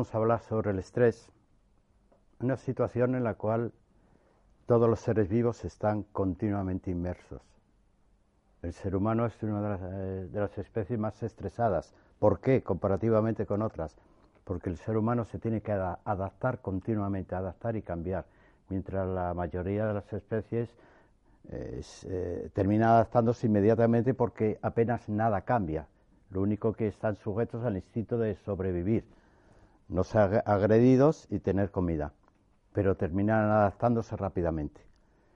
[0.00, 1.30] Vamos a hablar sobre el estrés,
[2.40, 3.70] una situación en la cual
[4.64, 7.42] todos los seres vivos están continuamente inmersos.
[8.62, 11.92] El ser humano es una de las, eh, especies más estresadas.
[12.18, 12.62] ¿Por qué?
[12.62, 13.94] Comparativamente con otras.
[14.44, 18.24] Porque el ser humano se tiene que adaptar continuamente, adaptar y cambiar,
[18.70, 20.74] mientras la mayoría de las especies
[21.50, 25.88] eh, eh, termina adaptándose inmediatamente porque apenas nada cambia.
[26.30, 29.04] Lo único que están sujetos al instinto de sobrevivir,
[29.90, 32.12] no ser agredidos y tener comida,
[32.72, 34.80] pero terminan adaptándose rápidamente.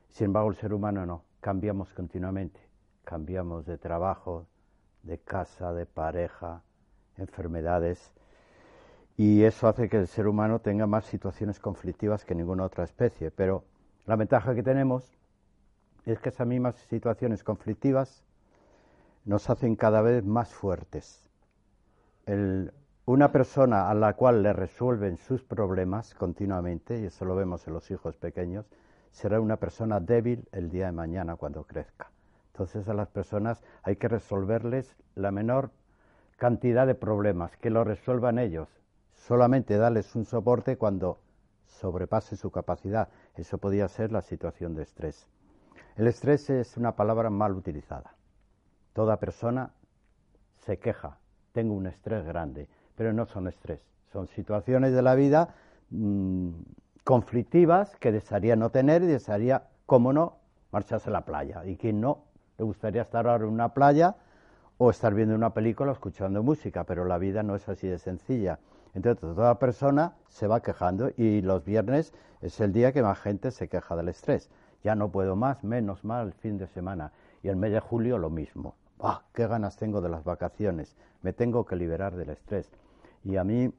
[0.08, 2.60] Sin embargo, el ser humano no, cambiamos continuamente,
[3.04, 4.46] cambiamos de trabajo,
[5.02, 6.62] de casa, de pareja,
[7.18, 8.12] enfermedades,
[9.16, 13.30] y eso hace que el ser humano tenga más situaciones conflictivas que ninguna otra especie.
[13.30, 13.64] Pero
[14.06, 15.16] la ventaja que tenemos
[16.04, 18.24] es que esas mismas situaciones conflictivas
[19.24, 21.30] nos hacen cada vez más fuertes.
[23.06, 27.74] Una persona a la cual le resuelven sus problemas continuamente, y eso lo vemos en
[27.74, 28.66] los hijos pequeños,
[29.12, 32.10] será una persona débil el día de mañana cuando crezca.
[32.52, 35.70] Entonces a las personas hay que resolverles la menor
[36.38, 38.68] cantidad de problemas, que lo resuelvan ellos.
[39.12, 41.20] Solamente darles un soporte cuando
[41.66, 43.08] sobrepase su capacidad.
[43.34, 45.28] Eso podría ser la situación de estrés.
[45.96, 48.14] El estrés es una palabra mal utilizada.
[48.94, 49.72] Toda persona
[50.56, 51.18] se queja,
[51.52, 53.80] tengo un estrés grande, pero no son estrés,
[54.12, 55.54] son situaciones de la vida
[55.90, 56.50] mm,
[57.04, 60.38] conflictivas que desearía no tener y desearía, como no,
[60.70, 61.64] marcharse a la playa.
[61.66, 62.24] Y quien no,
[62.58, 64.16] le gustaría estar ahora en una playa
[64.78, 67.98] o estar viendo una película o escuchando música, pero la vida no es así de
[67.98, 68.58] sencilla.
[68.94, 73.50] Entonces, toda persona se va quejando y los viernes es el día que más gente
[73.50, 74.50] se queja del estrés
[74.84, 77.10] ya no puedo más, menos mal, fin de semana.
[77.42, 78.76] Y el mes de julio lo mismo.
[79.00, 80.94] ¡Ah, qué ganas tengo de las vacaciones!
[81.22, 82.70] Me tengo que liberar del estrés.
[83.24, 83.72] Y a mí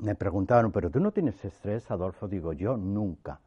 [0.00, 2.28] me preguntaron, ¿pero tú no tienes estrés, Adolfo?
[2.28, 3.40] Digo, yo nunca.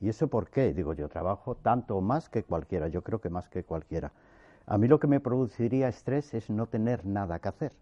[0.00, 0.74] ¿Y eso por qué?
[0.74, 4.12] Digo, yo trabajo tanto o más que cualquiera, yo creo que más que cualquiera.
[4.66, 7.72] A mí lo que me produciría estrés es no tener nada que hacer.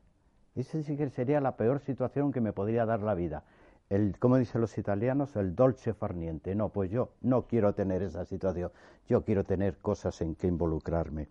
[0.54, 3.42] Esa sí que sería la peor situación que me podría dar la vida
[3.90, 6.54] el, como dicen los italianos, el dolce farniente.
[6.54, 8.70] No, pues yo no quiero tener esa situación,
[9.08, 11.28] yo quiero tener cosas en que involucrarme.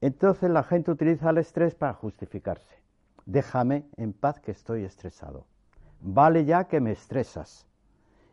[0.00, 2.79] Entonces la gente utiliza el estrés para justificarse.
[3.26, 5.46] Déjame en paz que estoy estresado.
[6.00, 7.66] Vale ya que me estresas.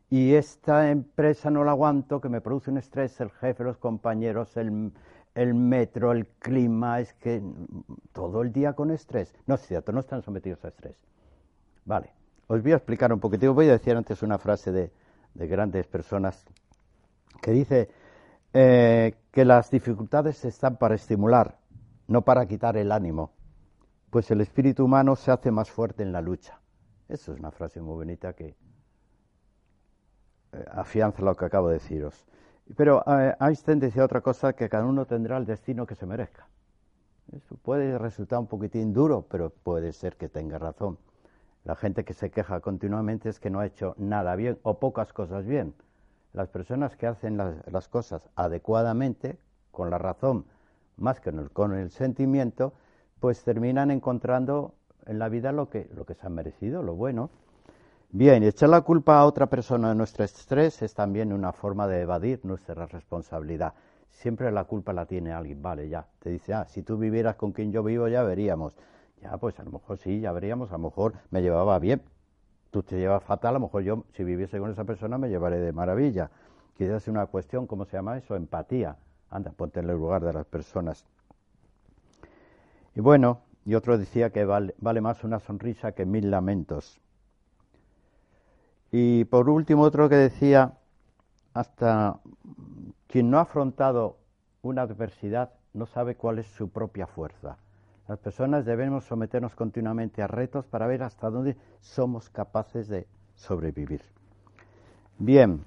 [0.10, 4.56] Y esta empresa no la aguanto, que me produce un estrés, el jefe, los compañeros,
[4.56, 4.94] el,
[5.36, 7.42] el metro, el clima, es que
[8.14, 9.36] todo el día con estrés.
[9.46, 10.96] No es cierto, no están sometidos a estrés.
[11.84, 12.18] Vale.
[12.48, 13.54] Os voy a explicar un poquito.
[13.54, 14.92] Voy a decir antes una frase de,
[15.36, 16.46] grandes personas
[17.42, 17.90] que dice
[18.54, 21.60] eh, que las dificultades están para estimular,
[22.08, 23.34] no para quitar el ánimo,
[24.10, 26.60] pues el espíritu humano se hace más fuerte en la lucha.
[27.10, 28.56] Eso es una frase muy bonita que
[30.54, 32.26] eh, afianza lo que acabo de deciros.
[32.76, 36.48] Pero eh, Einstein decía otra cosa, que cada uno tendrá el destino que se merezca.
[37.32, 40.98] Eso puede resultar un poquitín duro, pero puede ser que tenga razón.
[41.64, 45.12] La gente que se queja continuamente es que no ha hecho nada bien o pocas
[45.12, 45.74] cosas bien.
[46.34, 49.38] Las personas que hacen las, cosas adecuadamente,
[49.72, 50.46] con la razón,
[50.96, 52.74] más que con el sentimiento,
[53.20, 57.30] pues terminan encontrando en la vida lo que, lo que se han merecido, lo bueno.
[58.10, 62.02] Bien, echar la culpa a otra persona de nuestro estrés es también una forma de
[62.02, 63.74] evadir nuestra responsabilidad.
[64.10, 66.08] Siempre la culpa la tiene alguien, vale, ya.
[66.20, 68.74] Te dice, ah, si tú vivieras con quien yo vivo, ya veríamos.
[69.22, 72.02] Ya, pues a lo mejor sí, ya veríamos, a lo mejor me llevaba bien.
[72.72, 75.60] Tú te llevas fatal, a lo mejor yo, si viviese con esa persona, me llevaré
[75.60, 76.32] de maravilla.
[76.78, 78.36] Quizás es una cuestión, ¿cómo se llama eso?
[78.36, 78.98] Empatía.
[79.30, 81.06] Anda, ponte en el lugar de las personas.
[82.98, 87.00] Y bueno, y otro decía que vale, más una sonrisa que mil lamentos.
[88.92, 90.80] Y por último, otro que decía,
[91.54, 92.20] hasta
[93.06, 94.18] quien no ha afrontado
[94.64, 97.60] una adversidad no sabe cuál es su propia fuerza.
[98.08, 103.06] Las personas debemos someternos continuamente a retos para ver hasta dónde somos capaces de
[103.36, 104.02] sobrevivir.
[105.20, 105.64] Bien,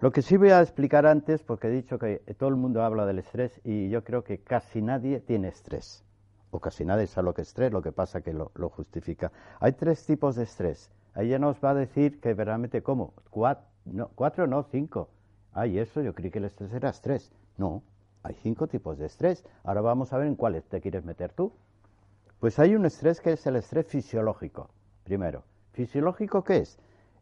[0.00, 3.04] lo que sí voy a explicar antes, porque he dicho que todo el mundo habla
[3.04, 6.02] del estrés y yo creo que casi nadie tiene estrés,
[6.50, 9.32] o casi nadie sabe lo que es estrés, lo que pasa que lo, justifica.
[9.60, 10.90] Hay tres tipos de estrés.
[11.16, 13.14] Ya nos va a decir que verdaderamente, ¿cómo?
[13.30, 13.66] ¿Cuatro?
[13.84, 15.08] No, cuatro, no, cinco.
[15.52, 17.32] Ay, eso yo creí que el estrés era estrés.
[17.56, 17.82] No,
[18.22, 19.44] hay cinco tipos de estrés.
[19.64, 21.52] Ahora vamos a ver en cuáles te quieres meter tú.
[22.38, 24.70] Pues hay un estrés que es el estrés fisiológico.
[25.04, 25.42] Primero,
[25.72, 26.78] ¿fisiológico qué es?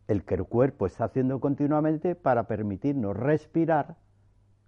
[0.06, 3.96] El que el cuerpo está haciendo continuamente para permitirnos respirar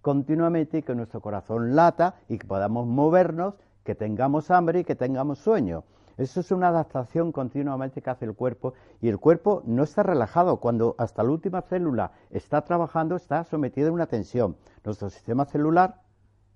[0.01, 4.95] continuamente y que nuestro corazón lata y que podamos movernos, que tengamos hambre y que
[4.95, 5.83] tengamos sueño.
[6.17, 10.57] Eso es una adaptación continuamente que hace el cuerpo y el cuerpo no está relajado.
[10.57, 14.55] Cuando hasta la última célula está trabajando, está sometido a una tensión.
[14.83, 16.01] Nuestro sistema celular,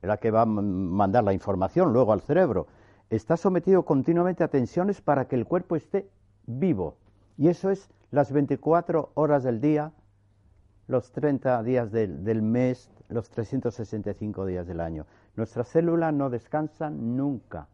[0.02, 2.68] la que va a mandar la información luego al cerebro,
[3.10, 6.10] está sometido continuamente a tensiones para que el cuerpo esté
[6.46, 6.98] vivo.
[7.38, 9.92] Y eso es las 24 horas del día,
[10.88, 15.06] los 30 días del, del mes, los 365 días del año.
[15.36, 17.68] Nuestras células no descansan nunca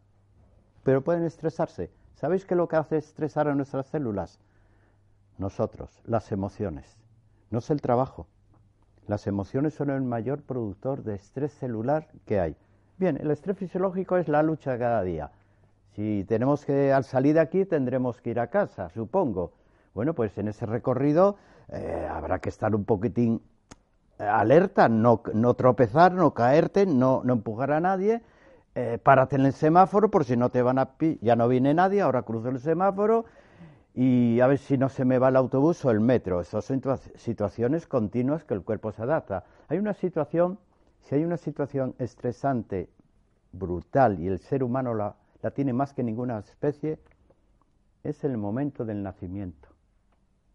[0.82, 1.90] pero pueden estresarse.
[2.14, 4.38] ¿Sabéis qué es lo que hace estresar a nuestras células?
[5.38, 6.98] Nosotros, las emociones.
[7.50, 8.26] No es el trabajo.
[9.06, 12.56] Las emociones son el mayor productor de estrés celular que hay.
[12.98, 15.30] Bien, el estrés fisiológico es la lucha cada día.
[15.94, 19.52] Si tenemos que, al salir de aquí, tendremos que ir a casa, supongo.
[19.94, 21.36] Bueno, pues en ese recorrido
[21.68, 23.42] eh, habrá que estar un poquitín
[24.28, 28.22] alerta, no, no tropezar, no caerte, no, no empujar a nadie
[28.74, 30.94] eh, párate en el semáforo por si no te van a...
[31.20, 33.26] Ya no viene nadie, ahora cruzo el semáforo
[33.94, 36.40] y a ver si no se me va el autobús o el metro.
[36.40, 36.80] Esas son
[37.16, 39.44] situaciones continuas que el cuerpo se adapta.
[39.68, 40.58] Hay una situación,
[41.00, 42.88] si hay una situación estresante,
[43.52, 46.98] brutal, y el ser humano la, la tiene más que ninguna especie,
[48.02, 49.68] es el momento del nacimiento.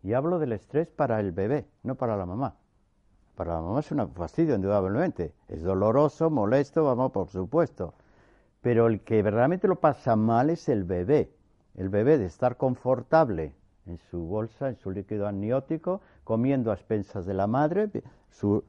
[0.01, 2.55] Y hablo del estrés para el bebé, no para la mamá.
[3.37, 5.31] Para la mamá es un fastidio, indudablemente.
[5.47, 7.93] Es doloroso, molesto, vamos, por supuesto.
[8.61, 11.31] Pero el que verdaderamente lo pasa mal es el bebé.
[11.75, 13.53] El bebé de estar confortable
[13.85, 17.91] en su bolsa, en su líquido amniótico, comiendo a expensas de la madre,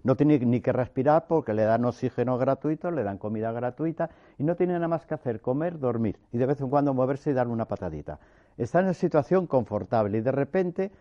[0.04, 4.44] no tiene ni que respirar porque le dan oxígeno gratuito, le dan comida gratuita y
[4.44, 7.32] no tiene nada más que hacer, comer, dormir y de vez en cuando moverse y
[7.32, 8.18] dar una patadita.
[8.58, 10.92] Está en una situación confortable y de repente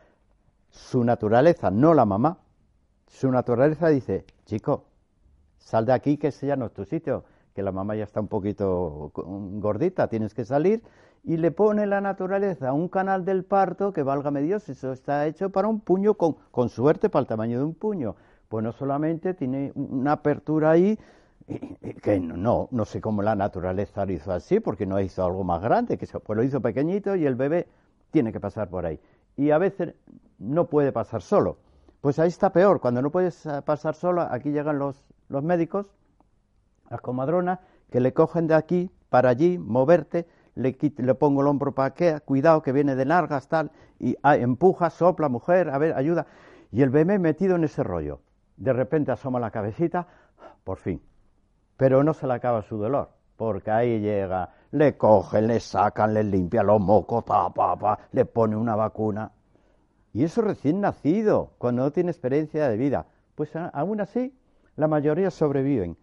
[0.70, 2.38] su naturaleza, no la mamá,
[3.08, 4.86] su naturaleza dice, chico,
[5.58, 7.24] sal de aquí que ese ya no es tu sitio,
[7.54, 10.84] que la mamá ya está un poquito gordita, tienes que salir,
[11.24, 15.50] y le pone la naturaleza un canal del parto que, válgame Dios, eso está hecho
[15.50, 18.16] para un puño, con, con suerte para el tamaño de un puño.
[18.48, 20.98] Pues no solamente tiene una apertura ahí,
[22.02, 25.62] que no, no sé cómo la naturaleza lo hizo así, porque no hizo algo más
[25.62, 27.68] grande, que pues lo hizo pequeñito y el bebé
[28.12, 29.00] tiene que pasar por ahí.
[29.36, 29.96] Y a veces
[30.40, 31.58] no puede pasar solo.
[32.08, 35.88] Pues ahí está peor, cuando no puedes pasar solo, aquí llegan los, los médicos
[36.90, 37.60] las comadronas
[37.92, 40.26] que le cogen de aquí para allí, moverte,
[40.56, 44.38] le, le pongo el hombro para que, cuidado que viene de largas, tal, y ah,
[44.38, 46.28] empuja, sopla, mujer, a ver, ayuda.
[46.72, 48.22] Y el bebé metido en ese rollo.
[48.56, 50.08] De repente asoma la cabecita,
[50.64, 51.02] por fin.
[51.76, 56.24] Pero no se le acaba su dolor, porque ahí llega, le cogen, le sacan, le
[56.24, 59.30] limpian los mocos, pa, pa, pa, le pone una vacuna.
[60.18, 63.06] Y eso recién nacido, cuando no tiene experiencia de vida.
[63.36, 64.36] Pues aún así,
[64.76, 65.96] la mayoría sobreviven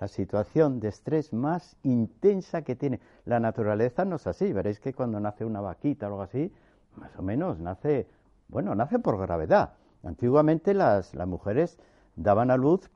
[0.00, 2.98] la situación de estrés más intensa que tiene.
[3.26, 6.52] La naturaleza no es así, veréis que cuando nace una vaquita o algo así,
[6.96, 8.08] más o menos nace,
[8.48, 9.74] bueno, nace por gravedad.
[10.02, 11.78] Antiguamente las, las mujeres
[12.16, 12.90] daban a luz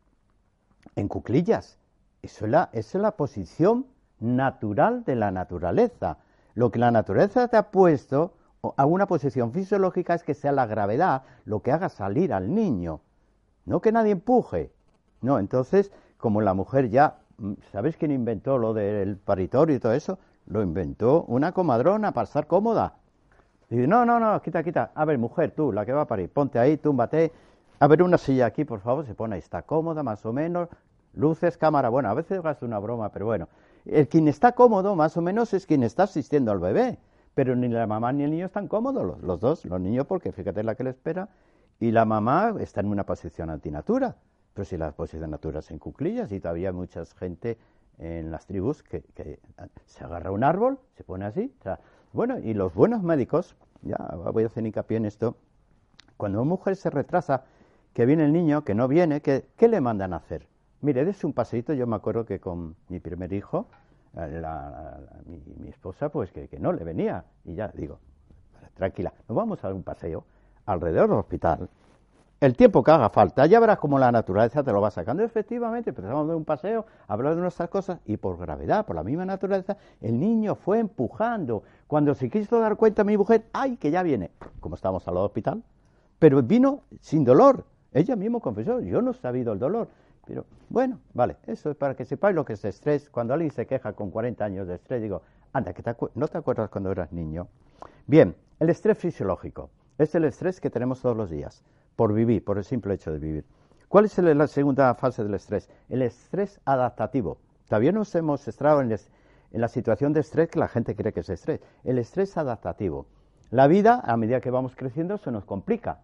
[0.97, 1.79] en cuclillas.
[2.21, 3.87] Eso es, la, eso es la posición
[4.19, 6.19] natural de la naturaleza.
[6.55, 8.33] Lo que la naturaleza te ha puesto
[8.77, 13.01] a una posición fisiológica es que sea la gravedad lo que haga salir al niño,
[13.67, 14.73] no que nadie empuje.
[15.21, 15.91] No, entonces
[16.25, 20.19] como la mujer ya, mm, ¿sabéis quién inventó lo del paritorio y todo eso?
[20.47, 22.95] Lo inventó una comadrona para estar cómoda.
[23.69, 24.93] Dice, no, no, no, quita, quita.
[24.95, 27.31] A ver, mujer, tú, la que va a parir, ponte ahí, túmbate.
[27.79, 30.71] A ver, una silla aquí, por favor, se pone ahí, está cómoda, más o menos.
[31.13, 33.49] Luces, cámara, bueno, a veces gasta una broma, pero bueno.
[33.85, 36.99] El quien está cómodo, más o menos, es quien está asistiendo al bebé.
[37.35, 40.63] Pero ni la mamá ni el niño están cómodos, los, dos, los niños, porque fíjate
[40.63, 41.29] la que le espera,
[41.81, 44.17] y la mamá está en una posición antinatura.
[44.55, 47.59] Pero si las posiciones naturales en cuclillas y todavía hay mucha gente
[47.99, 49.03] en las tribus que,
[49.87, 51.53] se agarra un árbol, se pone así.
[52.13, 53.97] bueno, y los buenos médicos, ya
[54.33, 55.37] voy a hacer hincapié en esto,
[56.17, 57.45] cuando una mujer se retrasa,
[57.93, 60.47] que viene el niño, que no viene, ¿qué, qué le mandan a hacer?
[60.81, 63.67] Mire, des un paseito, yo me acuerdo que con mi primer hijo,
[64.17, 64.43] eh,
[65.59, 67.25] mi, esposa, pues que, no le venía.
[67.45, 67.99] Y ya digo,
[68.75, 70.25] tranquila, nos vamos a dar un paseo
[70.67, 71.69] alrededor del hospital
[72.45, 73.47] el tiempo que haga falta.
[73.47, 75.23] Ya verás cómo la naturaleza te lo va sacando.
[75.23, 79.25] Efectivamente, empezamos de un paseo, hablar de nuestras cosas y por gravedad, por la misma
[79.25, 81.63] naturaleza, el niño fue empujando.
[81.87, 84.31] Cuando se quiso dar cuenta mi mujer, ¡ay, que ya viene!
[84.61, 85.63] Como estamos al hospital.
[86.19, 87.65] Pero vino sin dolor.
[87.93, 89.89] Ella misma confesó, yo no he sabido el dolor.
[90.27, 93.11] Pero bueno, vale, eso es para que sepáis lo que es estrés.
[93.11, 95.83] Cuando alguien se queja con 40 años de estrés, digo, anda, que
[96.15, 97.49] no te acuerdas cuando eras niño.
[98.07, 101.63] Bien, el estrés fisiológico es el estrés que tenemos todos los días
[101.97, 103.45] por vivir, por el simple hecho de vivir.
[103.89, 105.69] ¿Cuál es la segunda fase del estrés?
[105.89, 107.39] El estrés adaptativo.
[107.69, 108.91] Todavía nos hemos estrado en
[109.55, 111.61] en la situación de estrés que la gente cree que es estrés.
[111.85, 113.07] El estrés adaptativo.
[113.51, 116.01] La vida, a medida que vamos creciendo, se nos complica.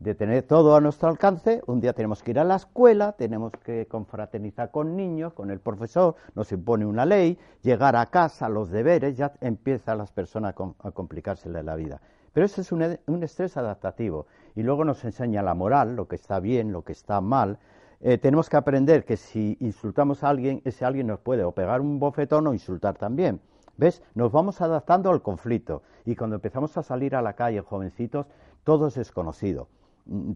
[0.00, 3.50] De tener todo a nuestro alcance, un día tenemos que ir a la escuela, tenemos
[3.64, 8.70] que confraternizar con niños, con el profesor, nos impone una ley, llegar a casa, los
[8.70, 12.00] deberes, ya empiezan las personas a complicarse la vida.
[12.32, 14.26] Pero ese es un, estrés adaptativo.
[14.54, 17.58] Y luego nos enseña la moral, lo que está bien, lo que está mal.
[18.00, 21.80] Eh, tenemos que aprender que si insultamos a alguien, ese alguien nos puede o pegar
[21.80, 23.40] un bofetón o insultar también.
[23.76, 24.04] ¿Ves?
[24.14, 25.82] Nos vamos adaptando al conflicto.
[26.04, 28.26] Y cuando empezamos a salir a la calle, jovencitos,
[28.62, 29.66] todo es desconocido.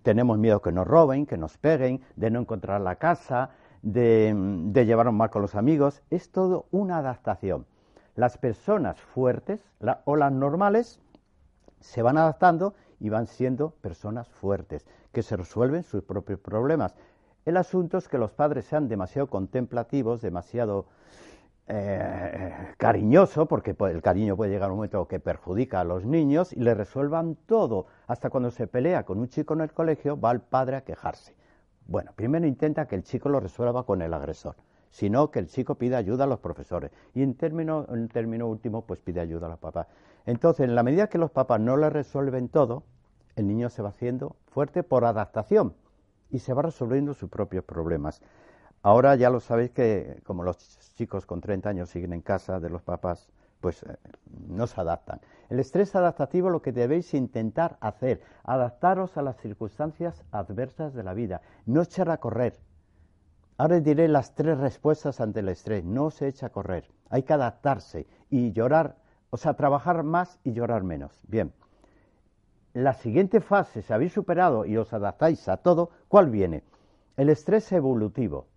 [0.03, 3.51] Tenemos miedo que nos roben, que nos peguen, de no encontrar la casa,
[3.83, 6.03] de, de llevarnos mal con los amigos.
[6.11, 7.67] Es todo una adaptación.
[8.15, 9.61] Las personas fuertes
[10.05, 11.01] o las normales
[11.81, 16.95] se van adaptando y van siendo personas fuertes, que se resuelven sus propios problemas.
[17.45, 20.87] El asunto es que los padres sean demasiado contemplativos, demasiado
[21.69, 26.53] eh, cariñoso, porque el cariño puede llegar a un momento que perjudica a los niños,
[26.53, 27.87] y le resuelvan todo.
[28.07, 31.35] Hasta cuando se pelea con un chico en el colegio, va el padre a quejarse.
[31.87, 34.57] Bueno, primero intenta que el chico lo resuelva con el agresor,
[34.91, 36.91] sino que el chico pida ayuda a los profesores.
[37.15, 39.87] Y en término, en término último, pues pide ayuda a los papás.
[40.27, 42.85] Entonces, en la medida que los papás no le resuelven todo,
[43.37, 45.75] el niño se va haciendo fuerte por adaptación
[46.31, 48.23] y se va resolviendo sus propios problemas.
[48.83, 50.59] Ahora ya lo sabéis que como los
[50.97, 53.97] chicos con 30 años siguen en casa de los papás, pues eh,
[54.49, 55.21] no se adaptan.
[55.49, 61.15] El estrés adaptativo lo que debéis intentar hacer, adaptaros a las circunstancias adversas de la
[61.15, 62.59] vida, no echar a correr.
[63.57, 65.85] Ahora diré las tres respuestas ante el estrés.
[65.85, 68.97] No se echa a correr, hay que adaptarse y llorar
[69.33, 71.19] o sea, trabajar más y llorar menos.
[71.27, 71.55] Bien.
[72.75, 76.63] La siguiente fase, si habéis superado y os adaptáis a todo, ¿cuál viene?
[77.17, 78.49] El estrés evolutivo,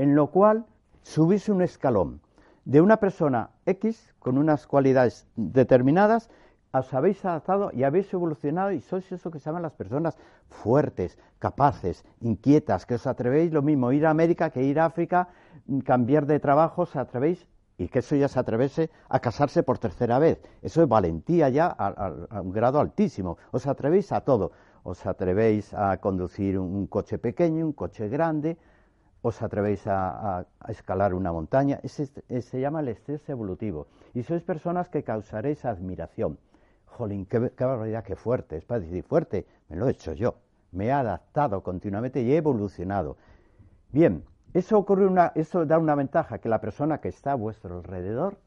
[0.00, 0.64] en lo cual
[1.02, 2.22] subís un escalón
[2.64, 6.30] de una persona X con unas cualidades determinadas,
[6.72, 10.16] os habéis adaptado y habéis evolucionado y sois eso que se llaman las personas
[10.48, 15.28] fuertes, capaces, inquietas, que os atrevéis lo mismo ir a América que ir a África,
[15.84, 20.18] cambiar de trabajo, os atrevéis y que eso ya se atrevese a casarse por tercera
[20.18, 20.40] vez.
[20.62, 23.36] Eso es valentía ya a, un grado altísimo.
[23.52, 24.52] Os atrevéis a todo.
[24.82, 28.56] Os atrevéis a conducir un, coche pequeño, un coche grande,
[29.22, 31.80] os atrevéis a, escalar una montaña.
[31.82, 33.86] Ese, se llama el estrés evolutivo.
[34.14, 36.38] Y sois personas que causaréis admiración.
[36.86, 38.56] Jolín, qué, qué barbaridad, qué fuerte.
[38.56, 40.36] Es para decir, fuerte, me lo he hecho yo.
[40.72, 43.16] Me he adaptado continuamente y he evolucionado.
[43.92, 47.76] Bien, eso, ocurre una, eso da una ventaja, que la persona que está a vuestro
[47.76, 48.38] alrededor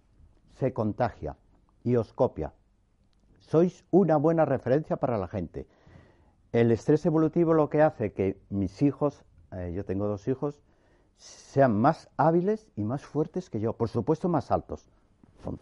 [0.51, 1.37] se contagia
[1.83, 2.53] y os copia.
[3.39, 5.67] Sois una buena referencia para la gente.
[6.51, 9.23] El estrés evolutivo lo que hace que mis hijos,
[9.55, 10.61] eh, yo tengo dos hijos,
[11.17, 14.89] sean más hábiles y más fuertes que yo, por supuesto más altos.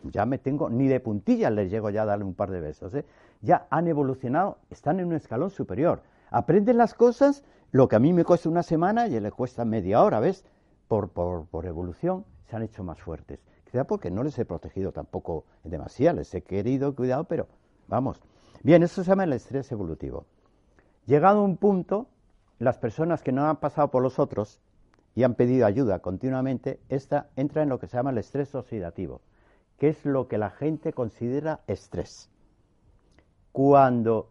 [0.03, 2.93] Ya me tengo, ni de puntillas les llego ya a darle un par de besos.
[2.93, 3.05] ¿eh?
[3.41, 6.03] Ya han evolucionado, están en un escalón superior.
[6.29, 10.03] Aprenden las cosas lo que a mí me cuesta una semana y les cuesta media
[10.03, 10.45] hora, ¿ves?
[10.87, 13.39] Por, por, evolución se han hecho más fuertes.
[13.65, 17.47] Quizá porque no les he protegido tampoco demasiado, les he querido, cuidado, pero
[17.87, 18.21] vamos.
[18.61, 20.25] Bien, eso se llama el estrés evolutivo.
[21.05, 22.07] Llegado a un punto,
[22.61, 24.61] las personas que no han pasado por los otros
[25.15, 29.21] y han pedido ayuda continuamente, esta entra en lo que se llama el estrés oxidativo,
[29.79, 32.29] que es lo que la gente considera estrés.
[33.51, 34.29] Cuando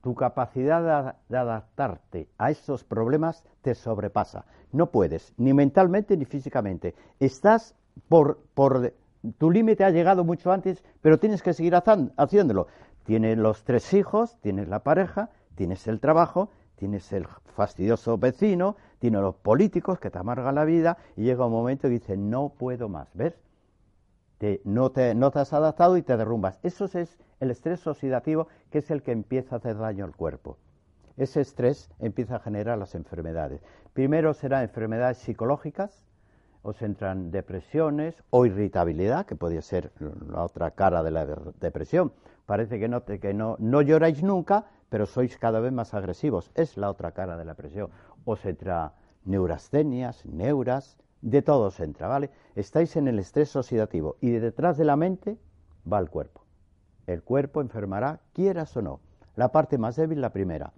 [0.00, 4.46] tu capacidad de, adaptarte a esos problemas te sobrepasa.
[4.72, 6.94] No puedes, ni mentalmente ni físicamente.
[7.20, 7.74] Estás
[8.08, 8.94] por, por
[9.36, 12.68] tu límite ha llegado mucho antes, pero tienes que seguir haciéndolo.
[13.04, 19.20] Tienes los tres hijos, tienes la pareja, tienes el trabajo, tienes el fastidioso vecino, tienes
[19.20, 22.88] los políticos que te amargan la vida y llega un momento y dices, no puedo
[22.88, 23.34] más, ¿ves?
[24.64, 26.58] no, te, no te has adaptado y te derrumbas.
[26.62, 30.58] Eso es el estrés oxidativo, que es el que empieza a hacer daño al cuerpo.
[31.16, 33.62] Ese estrés empieza a generar las enfermedades.
[33.94, 36.04] Primero serán enfermedades psicológicas,
[36.62, 39.92] os entran depresiones o irritabilidad, que podría ser
[40.28, 41.24] la otra cara de la
[41.60, 42.12] depresión.
[42.44, 46.50] Parece que no, que no, no lloráis nunca, pero sois cada vez más agresivos.
[46.54, 47.90] Es la otra cara de la depresión.
[48.24, 52.30] Os entra neurastenias, neuras, de todo se entra, ¿vale?
[52.54, 55.38] Estáis en el estrés oxidativo y detrás de la mente
[55.90, 56.42] va el cuerpo.
[57.06, 59.00] El cuerpo enfermará, quieras o no.
[59.34, 60.72] La parte más débil, la primera.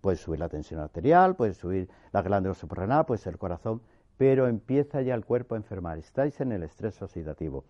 [0.00, 3.82] Puede subir la tensión arterial, puede subir la glándula suprarrenal, puede ser el corazón,
[4.16, 5.98] pero empieza ya el cuerpo a enfermar.
[5.98, 7.64] Estáis en el estrés oxidativo.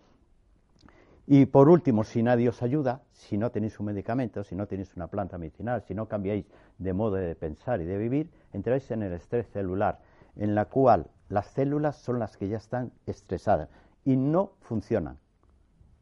[1.27, 4.95] Y por último, si nadie os ayuda, si no tenéis un medicamento, si no tenéis
[4.95, 6.45] una planta medicinal, si no cambiáis
[6.77, 9.99] de modo de pensar y de vivir, entráis en el estrés celular,
[10.35, 13.69] en la cual las células son las que ya están estresadas
[14.03, 15.17] y no funcionan.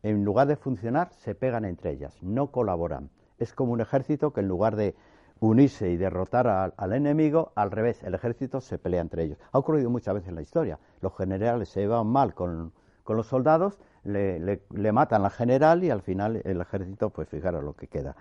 [0.02, 3.10] En lugar de funcionar, se pegan entre ellas, no colaboran.
[3.38, 4.96] Es como un ejército que en lugar de
[5.42, 9.38] unirse y derrotar al, enemigo, al revés, el ejército se pelea entre ellos.
[9.52, 10.80] Ha ocurrido muchas veces en la historia.
[11.02, 12.74] Los generales se llevan mal con,
[13.18, 17.88] los soldados, le, matan al general y al final el ejército, pues fijaros lo que
[17.88, 18.16] queda.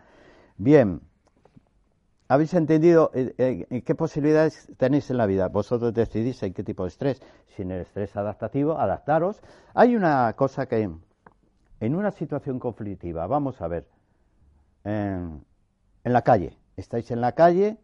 [0.57, 1.01] Bien,
[2.29, 5.49] ¿habéis entendido eh, eh, qué posibilidades tenéis en la vida?
[5.49, 7.23] Vosotros decidís en qué tipo de estrés.
[7.47, 9.41] Si en el estrés adaptativo, adaptaros.
[9.75, 10.91] Hay una cosa que,
[11.81, 13.87] en una situación conflictiva, vamos a ver,
[14.85, 15.43] en
[16.05, 17.79] la calle, estáis en la calle,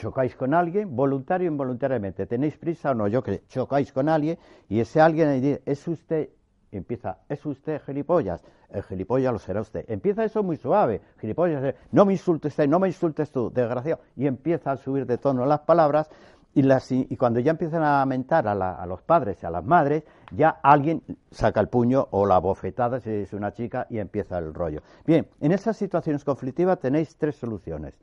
[0.00, 4.38] chocáis con alguien, voluntario o involuntariamente, tenéis prisa o no, yo que chocáis con alguien
[4.68, 6.30] y ese alguien dice, es usted,
[6.72, 9.84] empieza, es usted gilipollas, el gilipollas lo será usted.
[9.88, 14.26] Empieza eso muy suave, gilipollas, no me insultes usted, no me insultes tú, desgraciado, y
[14.26, 16.08] empieza a subir de tono las palabras
[16.54, 19.64] y, las, y cuando ya empiezan a lamentar a, a, los padres y a las
[19.64, 24.38] madres, ya alguien saca el puño o la bofetada si es una chica y empieza
[24.38, 24.80] el rollo.
[25.04, 27.98] Bien, en esas situaciones conflictivas tenéis tres soluciones.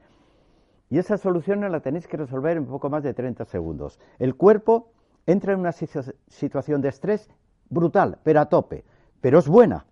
[0.89, 3.99] Y esas soluciones las tenéis que resolver en poco más de 30 segundos.
[4.19, 4.91] El cuerpo
[5.25, 7.29] entra en una situación de estrés
[7.69, 8.85] brutal, pero a tope.
[9.21, 9.85] Pero es buena.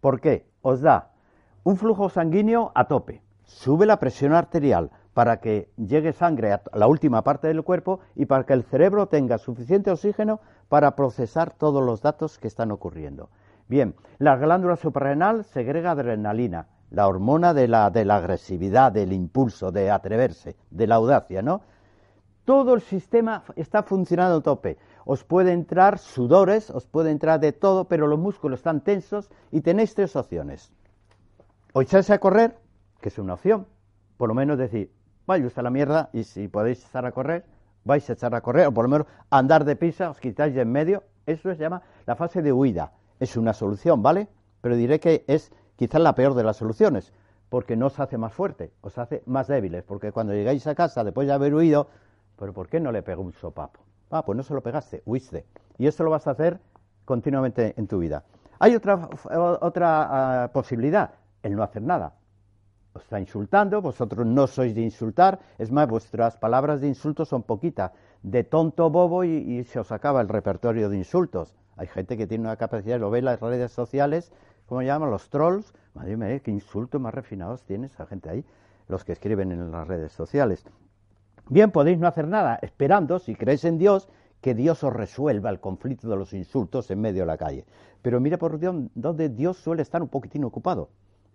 [0.00, 0.46] ¿Por qué?
[0.60, 1.12] Os da
[1.64, 6.86] un flujo sanguíneo a tope, sube la presión arterial, para que llegue sangre a la
[6.86, 11.84] última parte del cuerpo y para que el cerebro tenga suficiente oxígeno para procesar todos
[11.84, 13.28] los datos que están ocurriendo.
[13.68, 19.72] Bien, la glándula suprarrenal segrega adrenalina, la hormona de la, de la agresividad, del impulso,
[19.72, 21.62] de atreverse, de la audacia, ¿no?
[22.44, 24.76] Todo el sistema está funcionando a tope.
[25.04, 29.62] Os puede entrar sudores, os puede entrar de todo, pero los músculos están tensos y
[29.62, 30.70] tenéis tres opciones.
[31.72, 32.58] O echáis a correr,
[33.00, 33.66] que es una opción,
[34.18, 34.92] por lo menos decir,
[35.26, 37.46] vaya usted a la mierda y si podéis echar a correr,
[37.84, 40.60] vais a echar a correr, o por lo menos andar de pisa, os quitáis de
[40.60, 41.04] en medio.
[41.24, 42.92] Eso se llama la fase de huida.
[43.18, 44.28] Es una solución, ¿vale?
[44.60, 47.12] Pero diré que es quizás la peor de las soluciones,
[47.48, 51.04] porque no os hace más fuerte, os hace más débiles, porque cuando llegáis a casa
[51.04, 51.88] después de haber huido,
[52.38, 53.80] pero ¿por qué no le pegó un sopapo?
[54.10, 55.46] Ah, pues no se lo pegaste, huiste.
[55.78, 56.60] Y eso lo vas a hacer
[57.04, 58.24] continuamente en tu vida.
[58.58, 59.08] Hay otra,
[59.60, 62.14] otra ah, posibilidad, el no hacer nada
[62.94, 67.42] os está insultando, vosotros no sois de insultar, es más, vuestras palabras de insulto son
[67.42, 71.54] poquitas, de tonto bobo y, se os acaba el repertorio de insultos.
[71.76, 74.30] Hay gente que tiene una capacidad, lo ve en las redes sociales,
[74.66, 75.10] ¿cómo llaman?
[75.10, 75.72] Los trolls.
[75.94, 78.44] Madre mía, qué insultos más refinados tiene esa gente ahí,
[78.88, 80.64] los que escriben en las redes sociales.
[81.48, 84.08] Bien, podéis no hacer nada, esperando, si creéis en Dios,
[84.40, 87.66] que Dios os resuelva el conflicto de los insultos en medio de la calle.
[88.00, 90.88] Pero mire por donde Dios suele estar un poquitín ocupado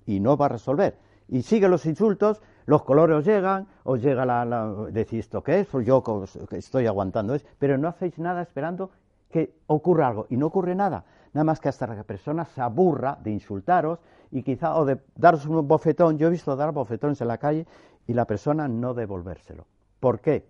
[0.05, 4.25] y no va a resolver y sigue los insultos, los colores os llegan, os llega
[4.25, 6.03] la, la decís esto qué es, yo
[6.51, 8.91] estoy aguantando es, pero no hacéis nada esperando
[9.29, 12.61] que ocurra algo y no ocurre nada, nada más que hasta que la persona se
[12.61, 13.99] aburra de insultaros
[14.31, 17.65] y quizá o de daros un bofetón, yo he visto dar bofetones en la calle
[18.05, 19.65] y la persona no devolvérselo.
[19.99, 20.47] ¿Por qué?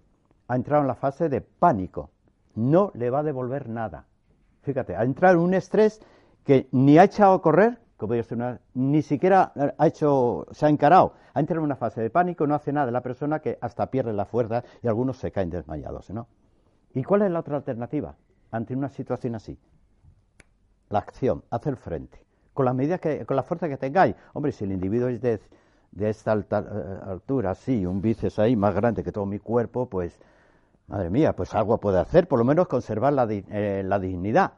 [0.48, 2.10] Ha entrado en la fase de pánico,
[2.56, 4.06] no le va a devolver nada.
[4.62, 6.02] Fíjate, ha entrado en un estrés
[6.44, 8.14] que ni ha echado a correr como
[8.76, 12.54] ni siquiera ha hecho, se ha encarado, ha entrado en una fase de pánico, no
[12.54, 16.28] hace nada la persona que hasta pierde la fuerza y algunos se caen desmayados, ¿no?
[16.94, 18.16] ¿Y cuál es la otra alternativa
[18.52, 19.58] ante una situación así?
[20.90, 22.24] La acción, hacer frente,
[22.54, 24.16] con la medida que, con la fuerza que tengáis.
[24.34, 25.40] Hombre, si el individuo es de,
[26.00, 30.20] esta eh, altura, sí, un bíceps ahí más grande que todo mi cuerpo, pues,
[30.88, 34.54] madre mía, pues algo puede hacer, por lo menos conservar la, eh, la dignidad.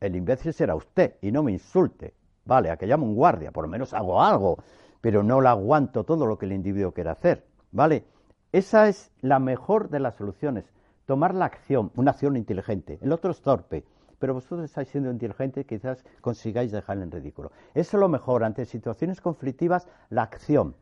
[0.00, 2.14] El imbécil será usted y no me insulte.
[2.44, 4.58] Vale, a que llamo un guardia, por lo menos hago algo,
[5.00, 7.44] pero no lo aguanto todo lo que el individuo quiere hacer.
[7.72, 8.04] ¿Vale?
[8.52, 10.64] Esa es la mejor de las soluciones.
[11.06, 12.98] Tomar la acción, una acción inteligente.
[13.02, 13.84] El otro es torpe,
[14.24, 17.52] pero vosotros estáis siendo inteligentes, quizás consigáis dejar en ridículo.
[17.74, 18.42] Eso es lo mejor.
[18.42, 20.76] Ante situaciones conflictivas, la acción.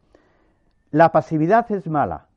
[0.92, 2.28] La pasividad es mala.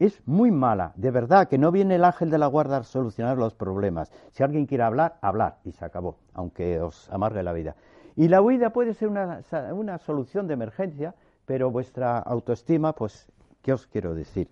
[0.00, 3.38] Es muy mala, de verdad, que no viene el ángel de la guarda a solucionar
[3.38, 4.10] los problemas.
[4.32, 7.76] Si alguien quiere hablar, hablar y se acabó, aunque os amargue la vida.
[8.16, 11.14] Y la huida puede ser una, solución de emergencia,
[11.46, 13.30] pero vuestra autoestima, pues,
[13.62, 14.48] ¿qué os quiero decir?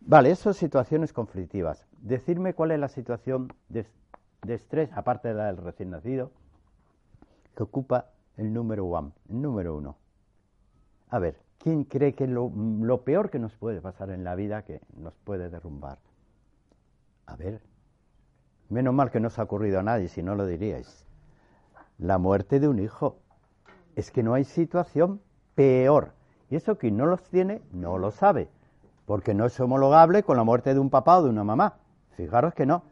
[0.00, 1.88] Vale, esas situaciones conflictivas.
[2.02, 3.84] Decirme cuál es la situación de,
[4.46, 6.30] estrés, aparte de la del recién nacido,
[7.56, 9.96] que ocupa el número uno, el número uno.
[11.10, 14.62] A ver, ¿quién cree que lo, lo peor que nos puede pasar en la vida
[14.62, 15.98] que nos puede derrumbar?
[17.26, 17.60] A ver,
[18.68, 21.08] menos mal que no os ha ocurrido a nadie, si no lo diríais
[21.98, 23.18] la muerte de un hijo.
[23.96, 25.20] Es que no hay situación
[25.54, 26.12] peor.
[26.50, 28.48] Y eso quien no los tiene no lo sabe,
[29.04, 31.74] porque no es homologable con la muerte de un papá o de una mamá.
[32.16, 32.84] Fijaros que no.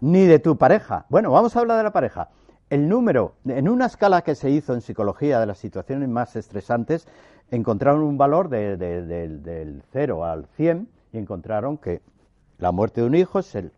[0.00, 0.98] Ni de tu pareja.
[0.98, 1.04] De.
[1.08, 2.30] Bueno, vamos a hablar de la pareja.
[2.68, 7.06] el número, en una escala que se hizo en psicología de las situaciones más estresantes,
[7.50, 12.02] encontraron un valor del 0 al 100 y encontraron que
[12.58, 13.72] la muerte de un hijo es el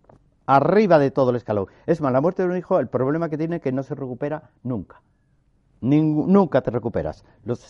[0.46, 1.66] arriba de todo el escalón.
[1.86, 3.94] Es más, la muerte de un hijo, el problema que tiene es que no se
[3.94, 5.02] recupera nunca.
[5.80, 7.24] nunca te recuperas.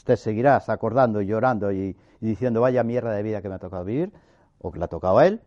[0.04, 3.84] te seguirás acordando y llorando y, diciendo, vaya mierda de vida que me ha tocado
[3.84, 4.12] vivir,
[4.60, 5.42] o que le ha tocado a él.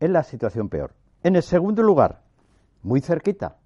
[0.00, 0.92] Es la situación peor.
[1.22, 2.25] En el segundo lugar,
[2.82, 3.56] muy cerquita,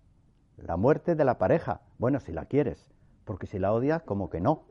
[0.57, 1.81] la muerte de la pareja.
[1.99, 2.89] Bueno, si la quieres,
[3.25, 4.65] porque si la odias, como que no.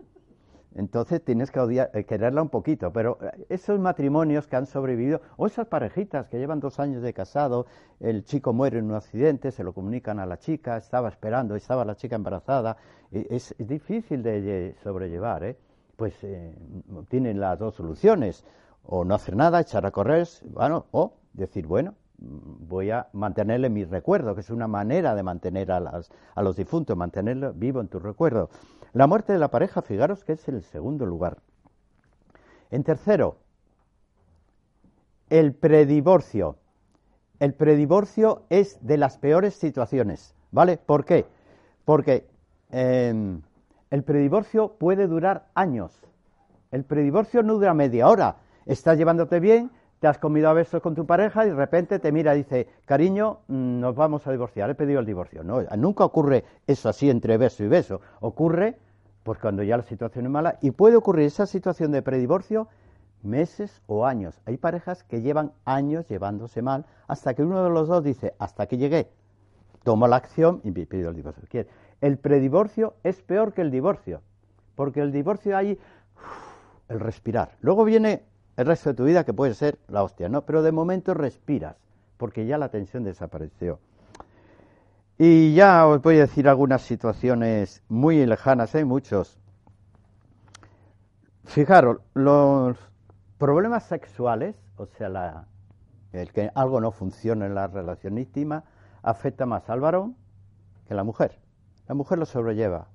[0.75, 5.21] Entonces tienes que odiar, eh, quererla un poquito, pero eh, esos matrimonios que han sobrevivido,
[5.35, 7.65] o esas parejitas que llevan dos años de casado,
[7.99, 11.85] el chico muere en un accidente, se lo comunican a la chica, estaba esperando, estaba
[11.85, 12.77] la chica embarazada,
[13.11, 15.57] es, difícil de sobrellevar, ¿eh?
[15.95, 16.15] pues
[17.09, 18.45] tienen las dos soluciones,
[18.83, 23.85] o no hacer nada, echar a correr, bueno, o decir, bueno, voy a mantenerle mi
[23.85, 26.01] recuerdo, que es una manera de mantener a,
[26.35, 28.49] a los difuntos, mantenerlo vivo en tu recuerdo.
[28.93, 31.37] La muerte de la pareja, fijaros que es el segundo lugar.
[32.71, 33.37] En tercero,
[35.29, 36.57] el predivorcio.
[37.39, 40.77] El predivorcio es de las peores situaciones, ¿vale?
[40.77, 41.25] ¿Por qué?
[41.85, 42.27] Porque
[42.71, 43.41] em,
[43.89, 46.05] el predivorcio puede durar años.
[46.71, 48.37] El predivorcio no dura media hora.
[48.65, 52.11] Estás llevándote bien, te has comido a besos con tu pareja y de repente te
[52.11, 55.43] mira y dice, cariño, mm, nos vamos a divorciar, he pedido el divorcio.
[55.43, 58.01] Nunca ocurre eso así entre beso y beso.
[58.21, 58.77] Ocurre
[59.23, 62.67] pues cuando ya la situación es mala y puede ocurrir esa situación de predivorcio
[63.21, 64.39] meses o años.
[64.45, 68.67] Hay parejas que llevan años llevándose mal hasta que uno de los dos dice, hasta
[68.67, 69.09] que llegué,
[69.83, 71.43] tomo la acción y pido el divorcio.
[72.01, 74.21] El predivorcio es peor que el divorcio,
[74.75, 75.77] porque el divorcio hay
[76.87, 77.57] el respirar.
[77.61, 78.23] Luego viene
[78.59, 80.41] el resto de tu vida que puede ser la hostia, ¿no?
[80.41, 81.77] Pero de momento respiras,
[82.17, 83.79] porque ya la tensión desapareció.
[85.17, 89.39] Y ya os voy a decir algunas situaciones muy lejanas, hay muchos.
[91.45, 92.77] Fijaros, los
[93.37, 95.45] problemas sexuales, o sea,
[96.11, 98.65] el que algo no funciona en la relación íntima,
[99.03, 100.17] afecta más al varón
[100.85, 101.39] que a la mujer.
[101.87, 102.89] La mujer lo sobrelleva.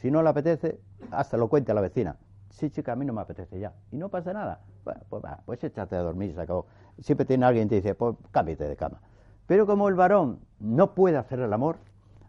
[0.00, 0.80] Si no le apetece,
[1.12, 2.16] hasta lo cuenta la vecina.
[2.50, 3.74] Sí, chica, a mí no me apetece ya.
[3.92, 4.58] Y no pasa nada.
[4.84, 6.66] Bueno, pues, pues échate a dormir se acabó.
[7.00, 9.00] Siempre tiene alguien que te dice, pues cámbiate de cama.
[9.46, 11.76] Pero como el varón no puede hacer el amor,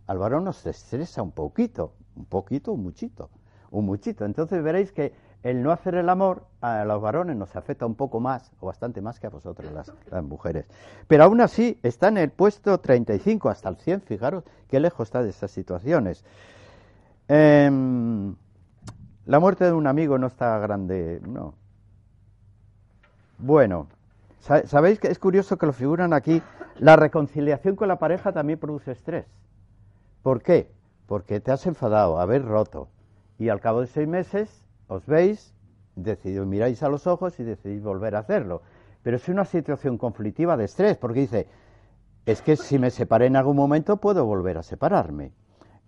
[0.08, 3.30] al varón nos estresa un poquito, un poquito, un muchito,
[3.72, 4.26] un muchito.
[4.26, 5.14] Entonces veréis que
[5.44, 9.02] el no hacer el amor a los varones nos afecta un poco más, o bastante
[9.02, 9.92] más que a vosotros, las,
[10.24, 10.66] mujeres.
[11.08, 15.22] Pero aún así está en el puesto 35 hasta el 100, fijaros qué lejos está
[15.22, 16.24] de esas situaciones.
[17.28, 18.36] Em,
[19.26, 21.56] la muerte de un amigo no está grande, no.
[23.38, 23.88] Bueno,
[24.40, 26.42] sabéis que es curioso que lo figuran aquí.
[26.80, 29.26] La reconciliación con la pareja también produce estrés.
[30.22, 30.72] ¿Por qué?
[31.08, 32.88] Porque te has enfadado, habéis roto.
[33.38, 35.54] Y al cabo de seis meses os veis,
[35.96, 38.62] decidís, miráis a los ojos y decidís volver a hacerlo.
[39.02, 41.48] Pero es una situación conflictiva de estrés, porque dice,
[42.26, 45.34] es que si me separé en algún momento puedo volver a separarme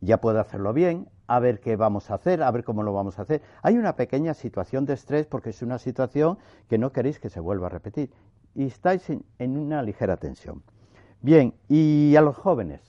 [0.02, 3.20] ya puedo hacerlo bien, a ver qué vamos a hacer, a ver cómo lo vamos
[3.20, 3.42] a hacer.
[3.62, 6.38] Hay una pequeña situación de estrés porque es una situación
[6.70, 8.12] que no queréis que se vuelva a repetir
[8.54, 10.64] y estáis en, una ligera tensión.
[11.22, 12.82] Bien, y a los jóvenes.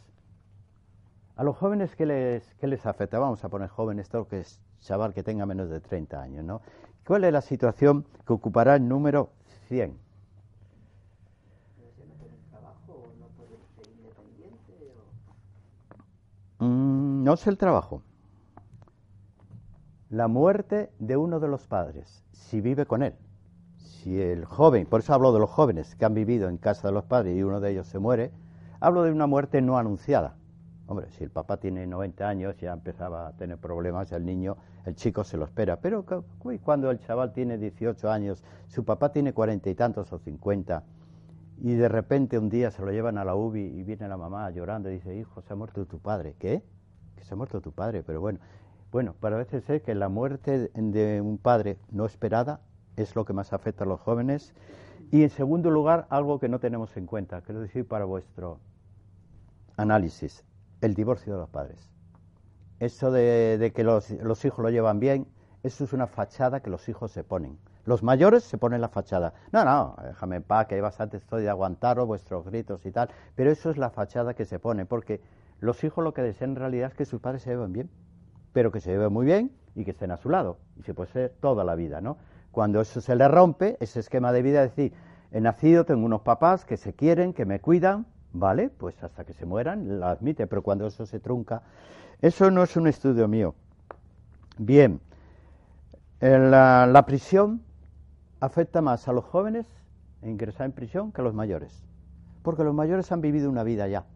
[1.36, 3.18] A los jóvenes, ¿qué les, qué les afecta?
[3.18, 6.62] Vamos a poner jóvenes, todo que es chaval que tenga menos de 30 años, ¿no?
[7.06, 9.30] ¿Cuál es la situación que ocupará el número
[9.68, 10.06] 100?
[16.58, 18.02] Mm, no es el trabajo.
[20.10, 23.14] La muerte de uno de los padres, si vive con él.
[23.76, 26.94] Si el joven, por eso hablo de los jóvenes que han vivido en casa de
[26.94, 28.30] los padres y uno de ellos se muere,
[28.78, 30.36] hablo de una muerte no anunciada.
[30.86, 34.94] Hombre, si el papá tiene 90 años ya empezaba a tener problemas, el niño, el
[34.94, 35.80] chico se lo espera.
[35.80, 36.04] Pero
[36.62, 40.84] cuando el chaval tiene 18 años, su papá tiene cuarenta y tantos o 50,
[41.62, 44.48] y de repente un día se lo llevan a la UBI y viene la mamá
[44.50, 46.36] llorando y dice, hijo, se ha muerto tu padre.
[46.38, 46.62] ¿Qué?
[47.16, 48.38] Que se ha muerto tu padre, pero bueno.
[48.96, 52.60] Bueno, para veces es que la muerte de un padre no esperada
[52.96, 54.54] es lo que más afecta a los jóvenes.
[55.10, 58.58] Y en segundo lugar, algo que no tenemos en cuenta, quiero decir para vuestro
[59.76, 60.46] análisis,
[60.80, 61.90] el divorcio de los padres.
[62.80, 65.26] Eso de, que los, los hijos lo llevan bien,
[65.62, 67.58] eso es una fachada que los hijos se ponen.
[67.84, 69.34] Los mayores se ponen la fachada.
[69.52, 73.10] No, no, déjame en paz, que hay bastante estoy de aguantaros vuestros gritos y tal.
[73.34, 75.20] Pero eso es la fachada que se pone, porque
[75.60, 77.90] los hijos lo que desean en realidad es que sus padres se lleven bien,
[78.56, 80.56] pero que se lleven muy bien y que estén a su lado.
[80.78, 82.16] Y se puede ser toda la vida, ¿no?
[82.52, 84.94] Cuando eso se le rompe, ese esquema de vida, es decir,
[85.30, 89.34] he nacido, tengo unos papás que se quieren, que me cuidan, Vale, pues hasta que
[89.34, 91.64] se mueran la admite, pero cuando eso se trunca,
[92.22, 93.54] eso no es un estudio mío.
[94.56, 95.00] Bien,
[96.20, 97.60] la, la prisión
[98.40, 99.66] afecta más a los jóvenes
[100.22, 101.84] ingresar en prisión que a los mayores,
[102.42, 104.06] porque los mayores han vivido una vida ya.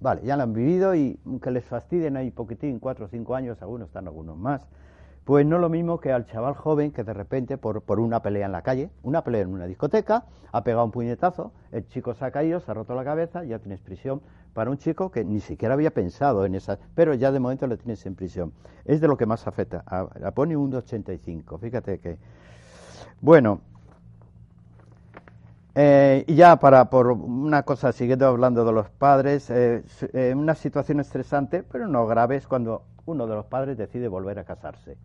[0.00, 3.60] Vale, ya la han vivido y aunque les fastidien ahí poquitín, cuatro o cinco años,
[3.62, 4.66] algunos están algunos más,
[5.24, 8.46] pues no lo mismo que al chaval joven que de repente por, por, una pelea
[8.46, 12.24] en la calle, una pelea en una discoteca, ha pegado un puñetazo, el chico se
[12.24, 14.22] ha caído, se ha roto la cabeza, ya tienes prisión
[14.54, 17.76] para un chico que ni siquiera había pensado en esa, pero ya de momento lo
[17.76, 18.52] tienes en prisión.
[18.84, 19.84] Es de lo que más afecta.
[20.18, 22.18] La pone un 85, fíjate que...
[23.20, 23.60] Bueno,
[25.80, 30.56] eh, y ya para por una cosa, siguiendo hablando de los padres, eh, eh, una
[30.56, 34.98] situación estresante, pero no grave, es cuando uno de los padres decide volver a casarse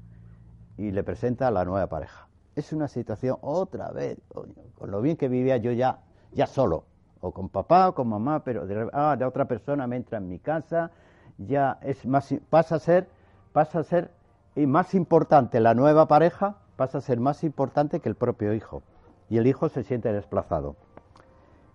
[0.76, 2.28] y le presenta a la nueva pareja.
[2.56, 6.00] Es una situación otra vez, con lo bien que vivía yo ya,
[6.32, 6.86] ya solo,
[7.22, 10.28] o con papá o con mamá, pero de, ah, de otra persona me entra en
[10.28, 10.90] mi casa,
[11.38, 13.08] ya es más, pasa a ser,
[13.52, 14.10] pasa a ser
[14.56, 18.82] y más importante la nueva pareja, pasa a ser más importante que el propio hijo,
[19.30, 20.76] y el hijo se siente desplazado.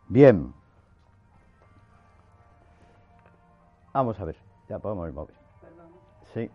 [0.09, 0.53] Bien,
[3.93, 4.37] vamos a ver,
[4.69, 5.35] ya podemos el móvil.
[6.35, 6.51] Sí.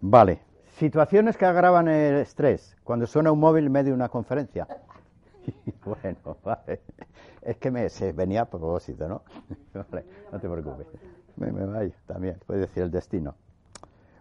[0.00, 0.40] Vale.
[0.78, 2.76] Situaciones que agravan el estrés.
[2.82, 4.66] Cuando suena un móvil en medio de una conferencia.
[5.84, 6.80] bueno, vale.
[7.42, 9.22] Es que me, se venía a propósito, ¿no?
[9.90, 10.86] vale, no te preocupes.
[11.36, 13.34] Me, me vaya también, puede decir el destino.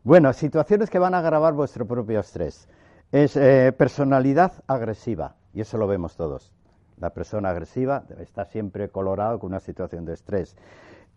[0.03, 2.67] Bueno, situaciones que van a agravar vuestro propio estrés.
[3.11, 6.53] Es eh, personalidad agresiva, y eso lo vemos todos.
[6.97, 10.55] La persona agresiva está siempre colorado con una situación de estrés.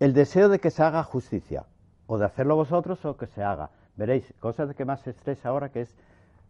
[0.00, 1.66] El deseo de que se haga justicia,
[2.09, 3.70] o de hacerlo vosotros o que se haga.
[3.94, 5.94] Veréis, cosas que más estrés ahora que es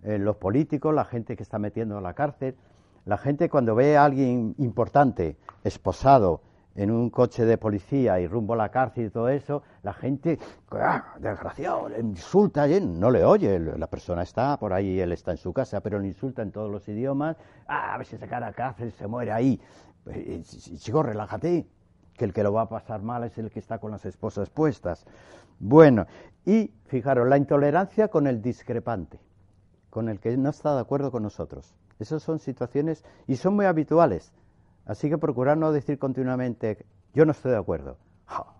[0.02, 2.56] eh, los políticos, la gente que está metiendo a la cárcel,
[3.04, 6.40] la gente cuando ve a alguien importante esposado
[6.74, 10.38] en un coche de policía y rumbo a la cárcel y todo eso, la gente,
[10.72, 15.36] ¡ah, desgraciado, le insulta, no le oye, la persona está por ahí, él está en
[15.36, 18.44] su casa, pero le insulta en todos los idiomas, ah, a ver si se cae
[18.44, 19.60] a cárcel, se muere ahí.
[20.06, 21.66] Eh, chico, relájate,
[22.16, 24.50] que el que lo va a pasar mal es el que está con las esposas
[24.50, 25.04] puestas.
[25.58, 26.06] Bueno,
[26.44, 29.20] y fijaros, la intolerancia con el discrepante,
[29.90, 31.74] con el que no está de acuerdo con nosotros.
[31.98, 34.32] Esas son situaciones y son muy habituales.
[34.86, 37.96] Así que procurar no decir continuamente, yo no estoy de acuerdo.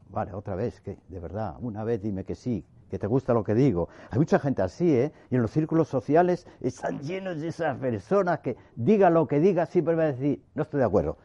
[0.08, 3.42] vale, otra vez, que de verdad, una vez dime que sí, que te gusta lo
[3.42, 3.88] que digo.
[4.10, 5.12] Hay mucha gente así, ¿eh?
[5.30, 9.66] Y en los círculos sociales están llenos de esas personas que diga lo que diga,
[9.66, 11.18] siempre va a decir, no estoy de acuerdo.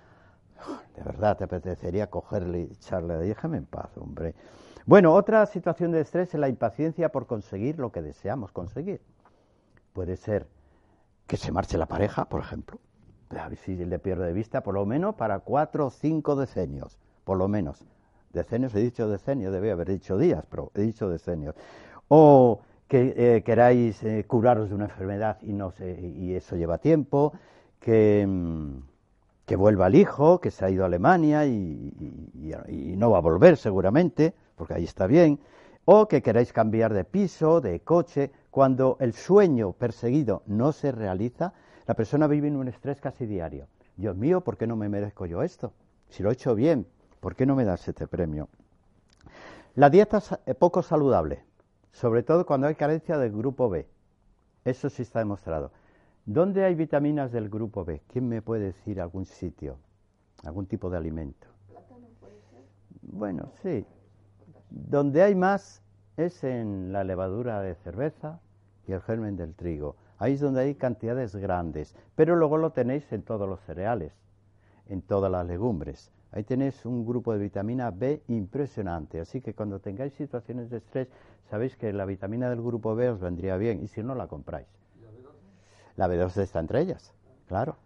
[0.95, 4.35] De verdad, te apetecería cogerle y echarle, déjame en paz, hombre.
[4.85, 9.01] Bueno, otra situación de estrés es la impaciencia por conseguir lo que deseamos conseguir.
[9.93, 10.47] Puede ser
[11.27, 12.79] que se marche la pareja, por ejemplo.
[13.37, 16.97] A ver si le pierde de vista, por lo menos para cuatro o cinco decenios,
[17.23, 17.85] por lo menos.
[18.33, 21.55] Decenios, he dicho decenios, debe haber dicho días, pero he dicho decenios.
[22.07, 26.79] O que eh, queráis eh, curaros de una enfermedad y, no sé, y eso lleva
[26.79, 27.33] tiempo,
[27.79, 28.81] que, mm,
[29.45, 33.57] que vuelva el hijo, que se ha ido a Alemania y no va a volver
[33.57, 35.39] seguramente porque ahí está bien,
[35.85, 41.53] o que queráis cambiar de piso, de coche, cuando el sueño perseguido no se realiza,
[41.89, 43.65] la persona vive en un estrés casi diario.
[43.97, 45.73] Dios mío, ¿por qué no me merezco yo esto?
[46.07, 46.85] Si lo he hecho bien,
[47.19, 48.47] ¿por qué no me das este premio?
[49.73, 51.43] La dieta es eh, poco saludable,
[51.91, 53.87] sobre todo cuando hay carencia del grupo B.
[54.65, 55.71] Eso sí está demostrado.
[56.27, 58.03] ¿Dónde hay vitaminas del grupo B?
[58.07, 59.79] ¿Quién me puede decir algún sitio?
[60.43, 61.47] ¿Algún tipo de alimento?
[63.01, 63.83] Bueno, sí,
[64.69, 65.81] donde hay más
[66.17, 68.41] es en la levadura de cerveza
[68.85, 69.95] y el germen del trigo.
[70.19, 74.11] Ahí es donde hay cantidades grandes, pero luego lo tenéis en todos los cereales,
[74.87, 76.11] en todas las legumbres.
[76.31, 81.07] Ahí tenéis un grupo de vitamina B impresionante, así que cuando tengáis situaciones de estrés,
[81.49, 84.67] sabéis que la vitamina del grupo B os vendría bien, y si no, la compráis.
[85.95, 87.13] La B12 está entre ellas,
[87.47, 87.77] claro.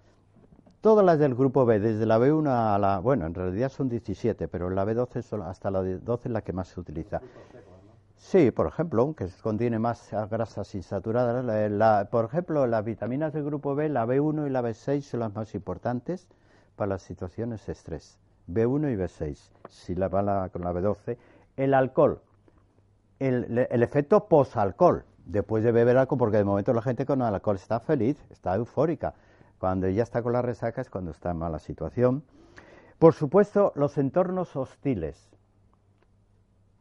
[0.82, 3.00] Todas las del grupo B, desde la B1 a la.
[3.00, 6.67] Bueno, en realidad son 17, pero la B12 hasta la 12 es la que más
[6.67, 7.22] se utiliza.
[8.24, 12.08] Sí, por ejemplo, que contiene más grasas insaturadas.
[12.08, 15.54] por ejemplo, las vitaminas del grupo B, la B1 y la B6 son las más
[15.54, 16.28] importantes
[16.78, 18.18] para las situaciones de estrés.
[18.48, 19.52] B1 y B6.
[19.70, 21.18] Si la va con la B12.
[21.58, 22.22] El alcohol.
[23.20, 25.04] El, el efecto post-alcohol.
[25.26, 28.56] Después de beber alcohol, porque de momento la gente con el alcohol está feliz, está
[28.56, 29.14] eufórica
[29.60, 32.24] cuando ya está con la resaca es cuando está en mala situación.
[33.00, 35.33] Por supuesto, los entornos hostiles.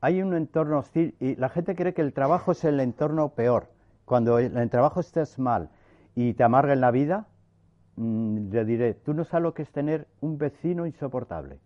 [0.05, 3.69] Hay un entorno hostil y la gente cree que el trabajo es el entorno peor.
[4.05, 5.71] Cuando el, trabajo estés mal
[6.17, 7.29] y te amarga en la vida,
[7.95, 11.61] mm, le diré, tú no sabes lo que es tener un vecino insoportable.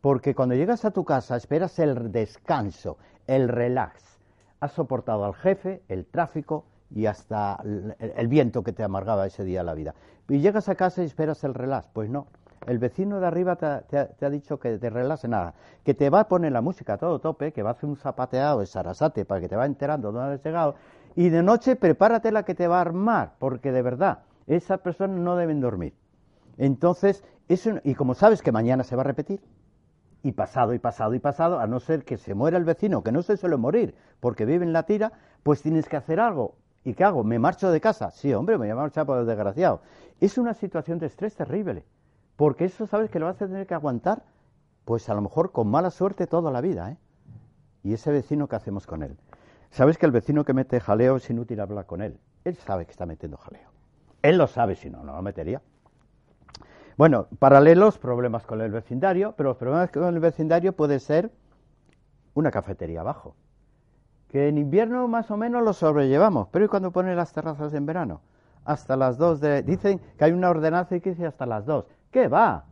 [0.00, 4.18] Porque cuando llegas a tu casa esperas el descanso, el relax.
[4.58, 7.62] Has soportado al jefe, el tráfico y hasta
[8.00, 9.94] el, viento que te amargaba ese día la vida.
[10.28, 11.86] Y llegas a casa y esperas el relax.
[11.92, 12.26] Pues no.
[12.66, 13.66] El vecino de arriba te,
[13.96, 17.18] ha dicho que te relaxe nada, que te va a poner la música a todo
[17.18, 20.34] tope, que va a hacer un zapateado de sarasate para que te va enterando dónde
[20.34, 20.74] has llegado,
[21.16, 25.18] y de noche prepárate la que te va a armar, porque de verdad, esas personas
[25.18, 25.94] no deben dormir.
[26.56, 29.40] Entonces, eso, y como sabes que mañana se va a repetir,
[30.22, 33.12] y pasado y pasado y pasado, a no ser que se muera el vecino, que
[33.12, 36.56] no se suele morir porque vive en la tira, pues tienes que hacer algo.
[36.84, 37.24] ¿Y qué hago?
[37.24, 38.10] ¿Me marcho de casa?
[38.10, 39.80] Sí, hombre, me voy a marchar por el desgraciado.
[40.20, 41.84] Es una situación de estrés terrible,
[42.38, 44.22] porque eso sabes que lo vas a tener que aguantar,
[44.84, 46.96] pues a lo mejor con mala suerte toda la vida, ¿eh?
[47.82, 49.16] ¿Y ese vecino qué hacemos con él?
[49.70, 52.20] Sabes que el vecino que mete jaleo es inútil hablar con él.
[52.44, 53.68] Él sabe que está metiendo jaleo.
[54.22, 55.60] Él lo sabe, si no, no lo metería.
[56.96, 61.32] Bueno, paralelos, problemas con el vecindario, pero los problemas con el vecindario puede ser
[62.34, 63.34] una cafetería abajo.
[64.28, 67.84] Que en invierno más o menos lo sobrellevamos, pero ¿y cuando ponen las terrazas en
[67.84, 68.20] verano?
[68.64, 69.64] Hasta las dos de...
[69.64, 71.86] Dicen que hay una ordenanza que dice hasta las dos.
[72.10, 72.64] ¿Qué va?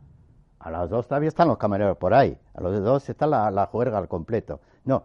[0.59, 2.37] A las dos todavía están los camareros por ahí.
[2.53, 4.59] A los dos está la, la juerga al completo.
[4.85, 5.03] No,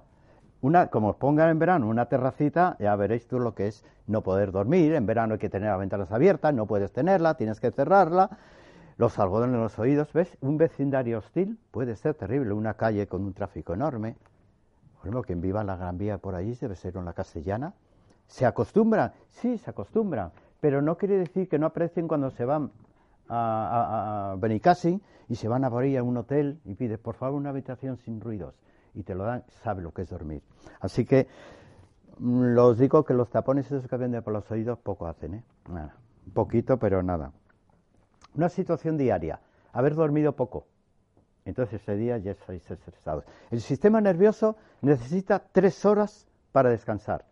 [0.62, 4.22] una, como os pongan en verano una terracita, ya veréis tú lo que es no
[4.22, 4.94] poder dormir.
[4.94, 8.30] En verano hay que tener las ventanas abiertas, no puedes tenerla, tienes que cerrarla
[8.96, 10.36] los algodones en los oídos, ¿ves?
[10.40, 14.16] Un vecindario hostil puede ser terrible, una calle con un tráfico enorme.
[14.94, 17.74] Por ejemplo, quien viva en la Gran Vía por allí debe ser una castellana.
[18.28, 19.12] ¿Se acostumbran?
[19.30, 22.70] Sí, se acostumbran, pero no quiere decir que no aprecien cuando se van
[23.28, 24.36] a, a,
[25.28, 28.20] y se van a ahí a un hotel y pides, por favor, una habitación sin
[28.20, 28.54] ruidos
[28.94, 30.42] y te lo dan, sabe lo que es dormir.
[30.80, 31.26] Así que
[32.18, 35.44] mm, los digo que los tapones esos que venden por los oídos poco hacen, ¿eh?
[35.68, 35.96] Nada,
[36.34, 37.32] poquito, pero nada.
[38.34, 39.40] Una situación diaria,
[39.72, 40.66] haber dormido poco.
[41.44, 43.24] Entonces ese día ya estáis estresados.
[43.50, 47.24] El sistema nervioso necesita tres horas para descansar.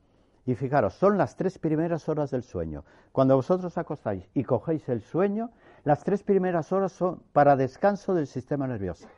[0.47, 2.85] Y fijaros, son las tres primeras horas del sueño.
[3.13, 5.51] Cuando vosotros acostáis y cogéis el sueño,
[5.85, 9.09] las tres primeras horas son para descanso del sistema nervioso.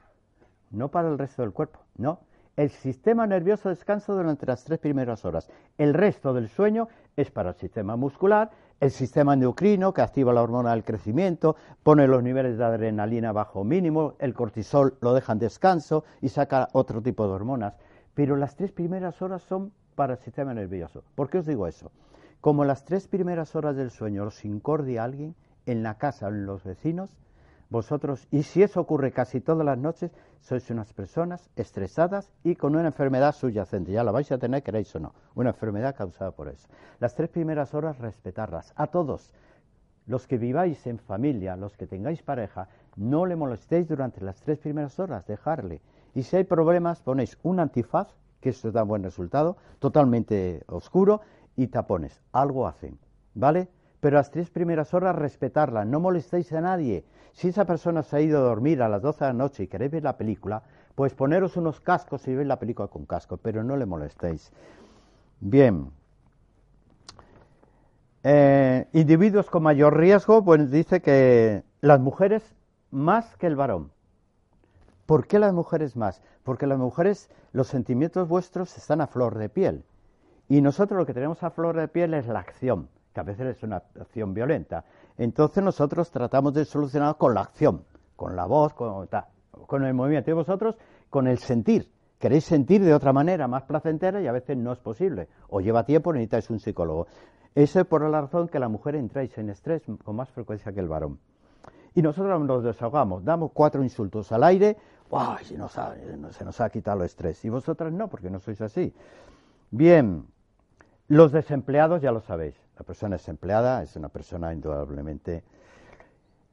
[0.70, 2.20] No para el resto del cuerpo, no.
[2.57, 5.51] El sistema nervioso descansa durante las tres primeras horas.
[5.79, 10.42] El resto del sueño es para el sistema muscular, el sistema endocrino que activa la
[10.42, 15.38] hormona del crecimiento, pone los niveles de adrenalina bajo mínimo, el cortisol lo deja en
[15.38, 17.75] descanso y saca otro tipo de hormonas.
[18.14, 21.05] Pero las tres primeras horas son para el sistema nervioso.
[21.14, 21.90] ¿Por qué os digo eso?
[22.40, 25.35] Como las tres primeras horas del sueño los incordia alguien
[25.66, 27.16] en la casa o en los vecinos,
[27.72, 32.77] vosotros, y si eso ocurre casi todas las noches, sois unas personas estresadas y con
[32.77, 33.92] una enfermedad subyacente.
[33.92, 35.14] Ya la vais a tener, queréis o no.
[35.35, 36.68] Una enfermedad causada por eso.
[37.01, 38.75] Las tres primeras horas, respetarlas.
[38.77, 39.33] A todos.
[40.07, 44.59] Los que viváis en familia, los que tengáis pareja, no le molestéis durante las tres
[44.59, 45.81] primeras horas, dejarle.
[46.14, 48.09] Y si hay problemas, ponéis un antifaz,
[48.42, 51.22] que eso da buen resultado, totalmente oscuro,
[51.57, 52.20] y tapones.
[52.33, 52.98] Algo hacen.
[53.35, 53.68] ¿Vale?
[54.02, 57.04] Pero las tres primeras horas respetarla, no molestéis a nadie.
[57.30, 59.68] Si esa persona se ha ido a dormir a las 12 de la noche y
[59.68, 60.64] queréis ver la película,
[60.96, 64.50] pues poneros unos cascos y veis la película con casco, pero no le molestéis.
[65.38, 65.92] Bien.
[68.24, 72.42] Eh, individuos con mayor riesgo, pues dice que las mujeres
[72.90, 73.92] más que el varón.
[75.06, 76.22] ¿Por qué las mujeres más?
[76.42, 79.85] Porque las mujeres, los sentimientos vuestros están a flor de piel.
[80.48, 83.56] Y nosotros lo que tenemos a flor de piel es la acción que a veces
[83.56, 84.85] es una acción violenta.
[85.19, 87.85] Entonces nosotros tratamos de solucionar con la acción,
[88.17, 90.31] con la voz, con, el movimiento.
[90.31, 90.77] Y vosotros
[91.10, 91.90] con el sentir.
[92.19, 95.29] Queréis sentir de otra manera, más placentera, y a veces no es posible.
[95.48, 97.06] O lleva tiempo, necesitáis un psicólogo.
[97.54, 100.81] Esa es por la razón que la mujer entráis en estrés con más frecuencia que
[100.81, 101.19] el varón.
[101.94, 104.79] Y nosotros nos desahogamos, damos cuatro insultos al aire,
[105.10, 107.44] ha, se nos ha quitado el estrés.
[107.44, 108.94] Y vosotras no, porque no sois así.
[109.71, 110.25] Bien,
[111.08, 112.54] los desempleados ya lo sabéis.
[112.83, 115.44] La persona desempleada es una persona indudablemente.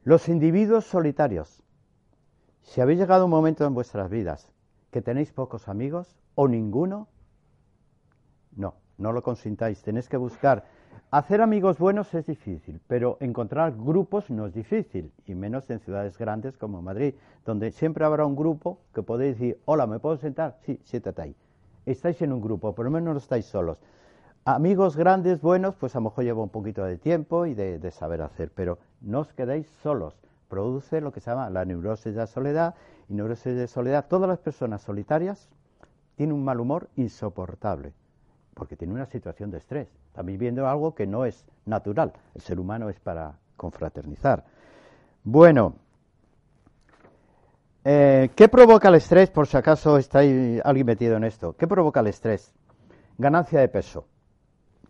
[0.04, 1.60] Los individuos solitarios.
[2.62, 4.52] Si habéis llegado un momento en vuestras vidas
[4.92, 7.08] que tenéis pocos amigos o ninguno,
[8.54, 9.82] no, no lo consintáis.
[9.82, 10.66] Tenéis que buscar.
[11.10, 16.16] Hacer amigos buenos es difícil, pero encontrar grupos no es difícil, y menos en ciudades
[16.16, 17.14] grandes como Madrid,
[17.44, 20.58] donde siempre habrá un grupo que podéis decir, hola, ¿me puedo sentar?
[20.60, 21.36] Sí, siéntate ahí.
[21.86, 23.78] Estáis en un grupo, por lo menos no estáis solos.
[24.46, 28.22] Amigos grandes, buenos, pues a lo mejor lleva un poquito de tiempo y de, saber
[28.22, 30.14] hacer, pero no os quedéis solos.
[30.48, 32.74] Produce lo que se llama la neurosis de la soledad
[33.10, 34.06] y neurosis de soledad.
[34.08, 35.50] Todas las personas solitarias
[36.16, 37.92] tienen un mal humor insoportable
[38.54, 39.88] porque tienen una situación de estrés.
[40.06, 42.12] Están viviendo algo que no es natural.
[42.34, 44.44] El ser humano es para confraternizar.
[45.22, 45.74] Bueno,
[47.84, 49.30] eh, ¿qué provoca el estrés?
[49.30, 51.54] Por si acaso está alguien metido en esto.
[51.56, 52.52] ¿Qué provoca el estrés?
[53.18, 54.06] Ganancia de peso.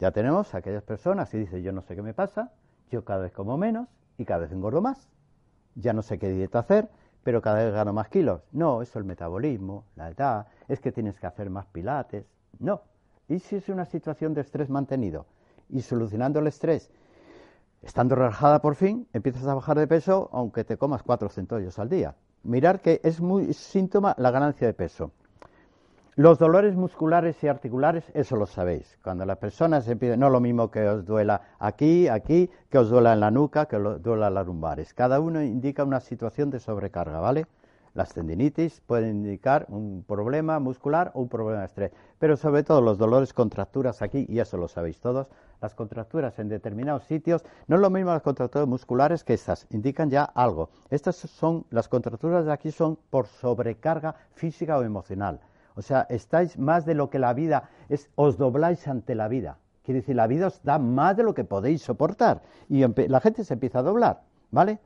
[0.00, 2.52] Ya tenemos a aquellas personas y dicen, yo no sé qué me pasa,
[2.90, 3.86] yo cada vez como menos
[4.16, 5.10] y cada vez engordo más.
[5.74, 6.88] Ya no sé qué dieta hacer,
[7.22, 8.40] pero cada vez gano más kilos.
[8.50, 12.24] No, eso es el metabolismo, la edad, es que tienes que hacer más pilates.
[12.58, 12.80] No.
[13.28, 15.26] ¿Y si es una situación de estrés mantenido?
[15.68, 16.90] Y solucionando el estrés,
[17.82, 21.90] estando relajada por fin, empiezas a bajar de peso aunque te comas cuatro centollos al
[21.90, 22.16] día.
[22.42, 25.12] Mirar que es muy síntoma la ganancia de peso.
[26.20, 28.98] Los dolores musculares y articulares, eso lo sabéis.
[29.02, 32.90] Cuando las personas empiezan, no es lo mismo que os duela aquí, aquí, que os
[32.90, 34.92] duela en la nuca, que os duela las lumbares.
[34.92, 37.46] Cada uno indica una situación de sobrecarga, ¿vale?
[37.94, 42.82] Las tendinitis pueden indicar un problema muscular o un problema de estrés, pero sobre todo
[42.82, 45.30] los dolores, contracturas aquí, y eso lo sabéis todos,
[45.62, 50.10] las contracturas en determinados sitios, no es lo mismo las contracturas musculares que estas, indican
[50.10, 50.68] ya algo.
[50.90, 55.40] Estas son, las contracturas de aquí son por sobrecarga física o emocional.
[55.80, 59.56] O sea, estáis más de lo que la vida es, os dobláis ante la vida.
[59.82, 62.42] Quiere decir, la vida os da más de lo que podéis soportar.
[62.68, 64.20] Y la gente se empieza a doblar,
[64.50, 64.78] ¿vale?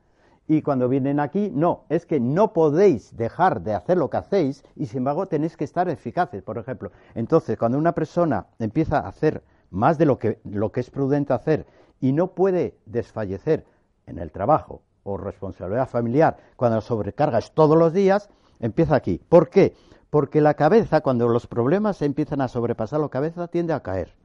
[0.47, 4.63] Y cuando vienen aquí, no, es que no podéis dejar de hacer lo que hacéis
[4.77, 6.93] y sin embargo tenéis que estar eficaces, por ejemplo.
[7.13, 11.33] Entonces, cuando una persona empieza a hacer más de lo que, lo que es prudente
[11.33, 11.65] hacer
[11.99, 13.65] y no puede desfallecer
[14.07, 18.29] en el trabajo o responsabilidad familiar cuando la sobrecarga es todos los días,
[18.61, 19.21] empieza aquí.
[19.27, 19.75] ¿Por qué?
[20.15, 24.15] Porque la cabeza, cuando los problemas empiezan a sobrepasar la cabeza, tiende a caer.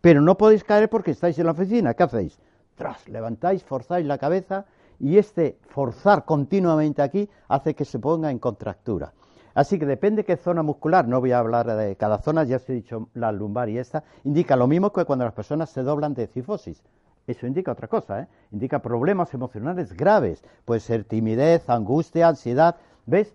[0.00, 1.94] Pero no podéis caer porque estáis en la oficina.
[1.94, 2.40] ¿Qué hacéis?
[2.74, 4.66] Tras, levantáis, forzáis la cabeza
[4.98, 9.12] y este forzar continuamente aquí hace que se ponga en contractura.
[9.54, 12.68] Así que depende qué zona muscular, no voy a hablar de cada zona, ya os
[12.68, 16.14] he dicho la lumbar y esta, indica lo mismo que cuando las personas se doblan
[16.14, 16.82] de cifosis.
[17.28, 18.26] Eso indica otra cosa, ¿eh?
[18.50, 20.42] indica problemas emocionales graves.
[20.64, 22.74] Puede ser timidez, angustia, ansiedad.
[23.06, 23.32] ¿Ves?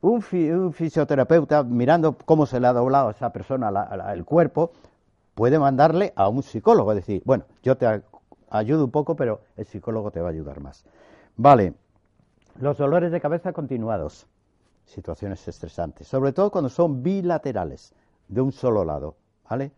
[0.00, 0.22] Un,
[0.72, 3.70] fisioterapeuta, mirando cómo se le ha doblado a esa persona
[4.12, 4.72] el cuerpo,
[5.34, 6.92] puede mandarle a un psicólogo.
[6.92, 8.02] Es decir, bueno, yo te
[8.50, 10.84] ayudo un poco, pero el psicólogo te va a ayudar más.
[11.36, 11.74] Vale,
[12.60, 14.26] los dolores de cabeza continuados,
[14.84, 17.92] situaciones estresantes, sobre todo cuando son bilaterales,
[18.28, 19.16] de un solo lado.
[19.48, 19.70] ¿Vale?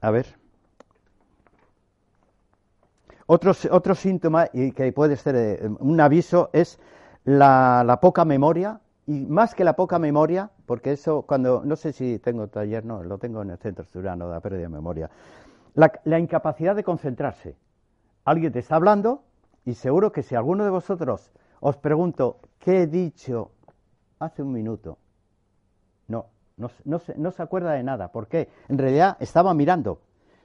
[0.00, 0.43] a ver.
[3.26, 6.78] Otro, síntoma, y que puede ser eh, un aviso, es
[7.24, 12.18] la, poca memoria, y más que la poca memoria, porque eso cuando, no sé si
[12.18, 15.10] tengo taller, no, lo tengo en el centro estudiano de la pérdida de memoria,
[15.74, 17.56] la, incapacidad de concentrarse.
[18.24, 19.22] Alguien te está hablando
[19.64, 23.52] y seguro que si alguno de vosotros os pregunto, ¿qué he dicho
[24.18, 24.98] hace un minuto?
[26.08, 28.12] No, no, no, se, no se acuerda de nada.
[28.12, 28.48] ¿Por qué?
[28.68, 30.00] En realidad estaba mirando,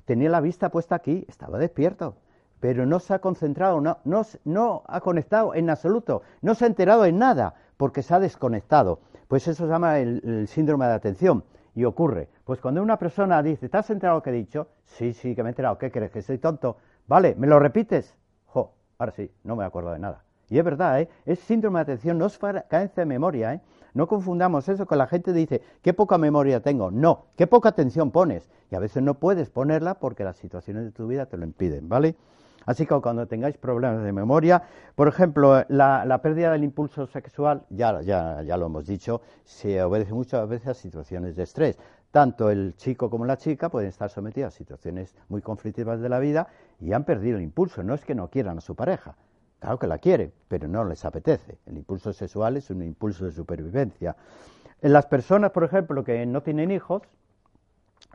[0.06, 2.16] tenía la vista puesta aquí, estaba despierto
[2.60, 3.98] pero no se ha concentrado, no,
[4.44, 9.00] no, ha conectado en absoluto, no se ha enterado en nada, porque se ha desconectado.
[9.28, 11.44] Pues eso se llama el, síndrome de atención.
[11.76, 14.68] Y ocurre, pues cuando una persona dice, ¿te has enterado lo que he dicho?
[14.84, 15.78] Sí, sí, que me he enterado.
[15.78, 16.12] ¿Qué crees?
[16.12, 16.78] ¿Que soy tonto?
[17.08, 18.16] Vale, ¿me lo repites?
[18.48, 20.24] Jo, ahora sí, no me acuerdo de nada.
[20.50, 21.10] Y es verdad, ¿eh?
[21.26, 23.54] es síndrome de atención, no es carencia de memoria.
[23.54, 23.62] ¿eh?
[23.94, 26.92] No confundamos eso con la gente dice, qué poca memoria tengo.
[26.92, 28.50] No, qué poca atención pones.
[28.72, 31.88] Y a veces no puedes ponerla porque las situaciones de tu vida te lo impiden,
[31.88, 32.16] ¿vale?
[32.66, 34.62] Así que cuando tengáis problemas de memoria,
[34.96, 40.14] por ejemplo, la, pérdida del impulso sexual, ya, ya, ya lo hemos dicho, se obedece
[40.14, 41.78] muchas veces a situaciones de estrés.
[42.12, 46.20] Tanto el chico como la chica pueden estar sometidos a situaciones muy conflictivas de la
[46.20, 46.48] vida
[46.80, 47.84] y han perdido el impulso.
[47.84, 49.16] No es que no quieran a su pareja,
[49.60, 51.60] claro que la quieren, pero no les apetece.
[51.68, 54.16] El impulso sexual es un impulso de supervivencia.
[54.82, 57.04] En las personas, por ejemplo, que no tienen hijos,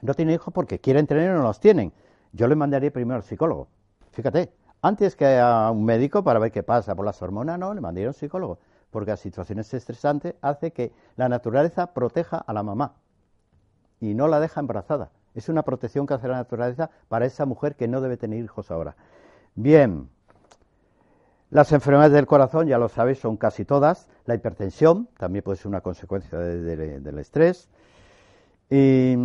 [0.03, 1.93] no tienen hijos porque quieren tener o no los tienen.
[2.33, 3.69] Yo les mandaría primero al psicólogo
[4.15, 7.81] Fíjate, antes que a un médico para ver qué pasa por las hormonas, no, le
[7.81, 8.61] mandé a un psicólogo,
[8.91, 12.95] porque las situaciones estresantes hace que la naturaleza proteja a la mamá
[14.01, 15.11] y no la deja embarazada.
[15.35, 18.71] Es una protección que hace la naturaleza para esa mujer que no debe tener hijos
[18.71, 18.95] ahora.
[19.57, 20.09] Bien,
[21.51, 24.09] las enfermedades del corazón, ya lo sabéis, son casi todas.
[24.27, 27.69] La hipertensión también puede ser una consecuencia del estrés.
[28.71, 29.17] Y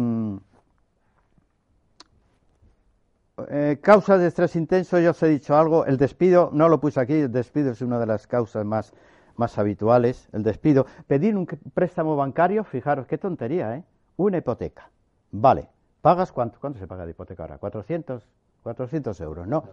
[3.50, 5.86] Eh, causas de estrés intenso, ya os he dicho algo.
[5.86, 8.94] El despido, no lo puse aquí, el despido es una de las causas más,
[9.36, 10.28] más habituales.
[10.32, 10.86] El despido.
[11.08, 13.84] Pedir un préstamo bancario, fijaros, qué tontería, ¿eh?
[14.18, 14.90] Una hipoteca.
[15.32, 15.70] Vale.
[16.02, 16.60] ¿Pagas cuánto?
[16.60, 17.58] ¿Cuánto se paga de hipoteca ahora?
[17.58, 18.24] 400,
[18.64, 19.64] 400 euros, ¿no?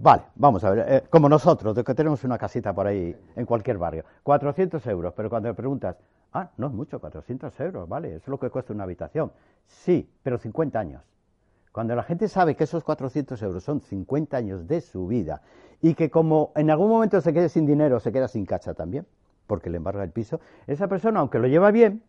[0.00, 3.46] Vale, vamos a ver, eh, como nosotros, de que tenemos una casita por ahí en
[3.46, 5.96] cualquier barrio, 400 euros, pero cuando me preguntas,
[6.34, 9.32] ah, no es mucho, 400 euros, vale, eso es lo que cuesta una habitación.
[9.66, 11.02] Sí, pero 50 años.
[11.78, 15.42] Cuando la gente sabe que esos 400 euros son 50 años de su vida
[15.80, 19.06] y que como en algún momento se quede sin dinero, se queda sin cacha también,
[19.46, 22.02] porque le embarga el piso, esa persona, aunque lo lleva bien,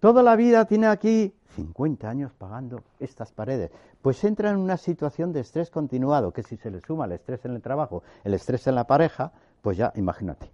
[0.00, 3.70] toda la vida tiene aquí 50 años pagando estas paredes,
[4.02, 7.42] pues entra en una situación de estrés continuado, que si se le suma el estrés
[7.46, 10.50] en el trabajo, el estrés en la pareja, pues ya imagínate.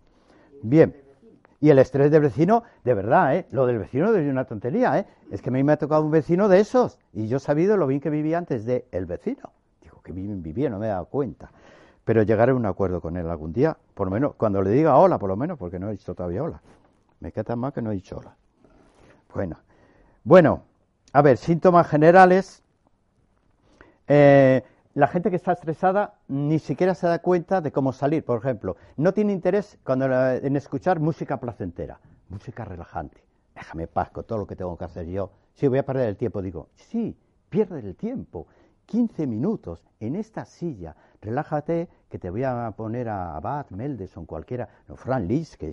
[0.63, 1.02] Bien.
[1.63, 3.47] Y el estrés del vecino, de verdad, ¿eh?
[3.53, 5.07] Lo del vecino es una tontería, ¿eh?
[5.31, 7.77] Es que a mí me ha tocado un vecino de esos y yo he sabido
[7.77, 9.53] lo bien que vivía antes de el vecino.
[9.81, 11.53] Digo, que bien vivía, no me he dado cuenta.
[12.05, 14.97] Pero llegaré a un acuerdo con él algún día, por lo menos, cuando le diga
[14.97, 16.61] hola, por lo menos, porque no he dicho todavía hola.
[17.21, 18.35] Me queda mal que no he dicho hola.
[19.33, 19.57] Bueno,
[20.25, 20.65] bueno,
[21.13, 22.65] a ver, síntomas generales.
[24.09, 28.25] Eh, la gente que está estresada ni siquiera se da cuenta de cómo salir.
[28.25, 33.25] Por ejemplo, no tiene interés cuando, en escuchar música placentera, música relajante.
[33.55, 35.31] Déjame paz con todo lo que tengo que hacer yo.
[35.55, 37.17] Si voy a perder el tiempo, digo, sí,
[37.49, 38.47] pierde el tiempo.
[38.87, 44.69] 15 minutos en esta silla, relájate, que te voy a poner a Abad, Meldeson, cualquiera,
[44.89, 45.73] no, Fran Lis, que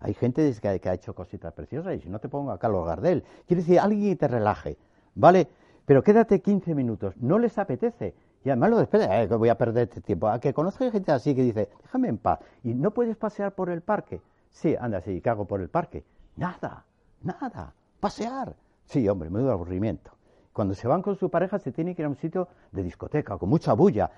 [0.00, 2.86] hay gente que, que, ha hecho cositas preciosas, y si no te pongo a Carlos
[2.86, 4.78] Gardel, quiere decir alguien que te relaje,
[5.14, 5.48] ¿vale?
[5.84, 8.14] Pero quédate 15 minutos, no les apetece,
[8.44, 10.28] y además lo despede, eh, que voy a perder este tiempo.
[10.28, 12.38] A que conozco gente así que dice, déjame en paz.
[12.62, 14.20] Y no puedes pasear por el parque.
[14.50, 16.04] Sí, anda, sí, ¿qué hago por el parque?
[16.36, 16.84] Nada,
[17.22, 17.74] nada.
[18.00, 18.54] Pasear.
[18.84, 20.12] Sí, hombre, me da aburrimiento.
[20.52, 23.36] Cuando se van con su pareja se tiene que ir a un sitio de discoteca,
[23.36, 24.10] con mucha bulla.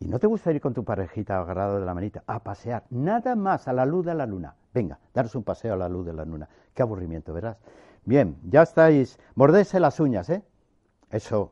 [0.00, 2.84] ¿Y no te gusta ir con tu parejita agarrado de la manita a pasear?
[2.90, 4.54] Nada más a la luz de la luna.
[4.72, 6.48] Venga, daros un paseo a la luz de la luna.
[6.72, 7.58] Qué aburrimiento, verás.
[8.04, 9.18] Bien, ya estáis.
[9.34, 10.42] Mordese las uñas, ¿eh?
[11.10, 11.50] Eso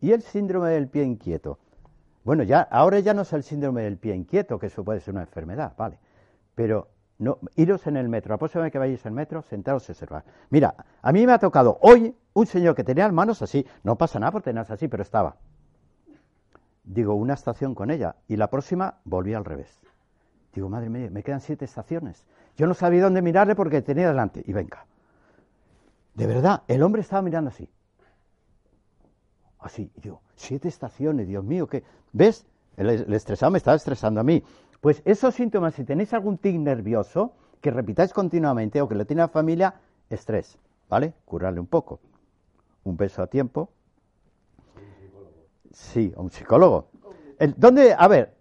[0.00, 1.58] Y el síndrome del pie inquieto.
[2.24, 5.14] Bueno, ya, ahora ya no es el síndrome del pie inquieto, que eso puede ser
[5.14, 5.98] una enfermedad, vale.
[6.54, 9.92] Pero no, iros en el metro, la próxima vez que vayáis el metro, sentaros y
[9.92, 10.24] observar.
[10.50, 13.96] Mira, a mí me ha tocado hoy un señor que tenía las manos así, no
[13.96, 15.36] pasa nada por tenerlas así, pero estaba.
[16.84, 19.80] Digo, una estación con ella, y la próxima volví al revés.
[20.52, 22.26] Digo, madre mía, me quedan siete estaciones.
[22.56, 24.86] Yo no sabía dónde mirarle porque tenía delante, y venga.
[26.14, 27.68] De verdad, el hombre estaba mirando así.
[29.58, 31.82] Así, yo, siete estaciones, Dios mío, ¿qué?
[32.12, 32.46] ¿Ves?
[32.76, 34.42] El, estresado me está estresando a mí.
[34.80, 39.22] Pues esos síntomas, si tenéis algún tic nervioso, que repitáis continuamente o que lo tiene
[39.22, 39.74] la familia,
[40.10, 41.14] estrés, ¿vale?
[41.24, 42.00] Curarle un poco.
[42.84, 43.70] Un beso a tiempo.
[45.72, 46.88] Sí, un psicólogo.
[47.56, 48.34] ¿Dónde, a ver,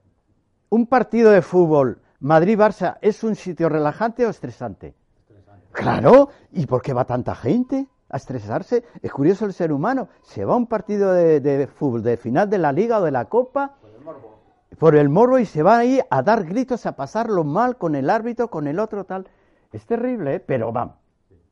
[0.70, 4.95] un partido de fútbol Madrid-Barça es un sitio relajante o estresante?
[5.18, 5.68] estresante?
[5.72, 7.88] Claro, ¿y por qué va tanta gente?
[8.16, 8.84] A estresarse.
[9.01, 10.07] Es curioso el ser humano.
[10.24, 13.26] Se va a un partido de, fútbol, de final de la liga o de la
[13.26, 14.39] copa, por el, morbo.
[14.80, 18.09] por el morbo y se va ahí a dar gritos, a pasarlo mal con el
[18.09, 19.28] árbitro, con el otro, tal.
[19.72, 20.39] Es terrible, ¿eh?
[20.39, 20.95] pero van.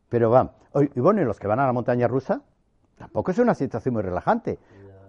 [0.09, 0.51] Pero van.
[0.95, 2.41] Y bueno, y los que van a la montaña rusa,
[2.97, 4.57] tampoco es una situación muy relajante.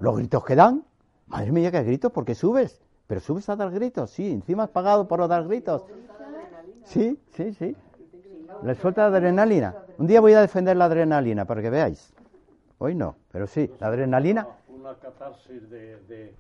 [0.01, 0.85] Los gritos que dan,
[1.29, 2.83] madre mía, que gritos, porque subes.
[3.07, 5.85] Pero subes a dar gritos, sí, encima has pagado por dar gritos.
[6.85, 7.77] Sí, sí, sí.
[8.65, 9.75] Les suelta adrenalina.
[9.99, 12.15] Un día voy a defender la adrenalina para que veáis.
[12.79, 14.47] Hoy no, pero sí, la adrenalina.
[14.69, 16.35] Una, catarsis de,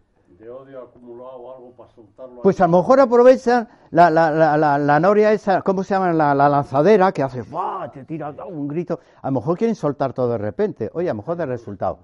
[0.48, 2.40] odio acumulado o algo para soltarlo.
[2.40, 6.14] Pues a lo mejor aprovechan la, la, la, noria esa, ¿cómo se llama?
[6.14, 7.90] La, lanzadera que hace, ¡buah!
[7.90, 9.00] te tira un grito.
[9.20, 10.90] A lo mejor quieren soltar todo de repente.
[10.94, 11.98] Oye, a lo mejor de resultado.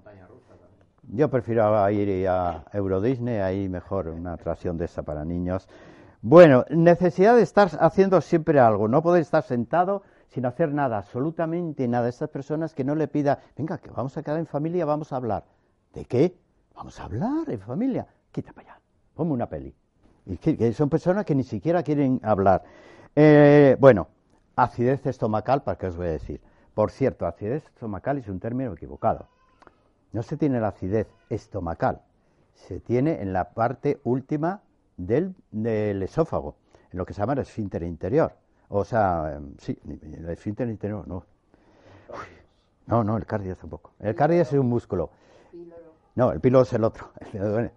[1.13, 5.67] Yo prefiero ir a Euro Disney, ahí mejor una atracción de esa para niños.
[6.23, 11.89] Bueno, necesidad de estar haciendo siempre algo, no poder estar sentado sin hacer nada, absolutamente
[11.89, 12.11] nada.
[12.11, 15.17] Estas personas que no le pida, venga, que vamos a quedar en familia, vamos a
[15.17, 15.45] hablar.
[15.95, 16.37] ¿De qué?
[16.75, 18.07] Vamos a hablar en familia.
[18.31, 18.81] Quita para allá,
[19.15, 19.75] ponme una peli.
[20.27, 22.65] Y que, son personas que ni siquiera quieren hablar.
[23.17, 24.09] Eh, bueno,
[24.57, 26.43] acidez estomacal, ¿para qué os voy a decir?
[26.75, 29.27] Por cierto, acidez estomacal es un término equivocado.
[30.13, 32.03] No se tiene la acidez estomacal,
[32.53, 34.61] se tiene en la parte última
[35.07, 36.57] del, esófago,
[36.93, 38.33] en lo que se llama el esfínter interior.
[38.69, 41.25] O sea, em, sí, el esfínter interior no.
[42.87, 43.93] no, no, el cardio tampoco.
[43.99, 45.11] El cardio es un músculo.
[46.15, 47.11] No, el píloro es el otro.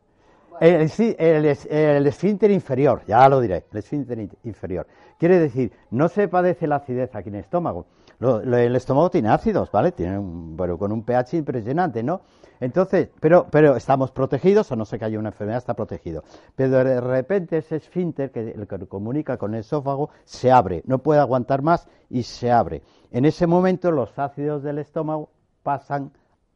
[0.59, 4.85] El, el, el, esfínter inferior, ya lo diré, el esfínter inferior.
[5.17, 7.87] Quiere decir, no se padece la acidez aquí en el estómago.
[8.23, 9.91] El estómago tiene ácidos, ¿vale?
[9.91, 12.21] Tiene un, bueno, con un pH impresionante, ¿no?
[12.59, 16.23] Entonces, pero, pero estamos protegidos, o no sé que haya una enfermedad, está protegido.
[16.55, 20.99] Pero de repente ese esfínter que, el que comunica con el esófago se abre, no
[20.99, 22.81] puede aguantar más y se abre.
[23.11, 25.29] En ese momento los ácidos del estómago
[25.61, 26.11] pasan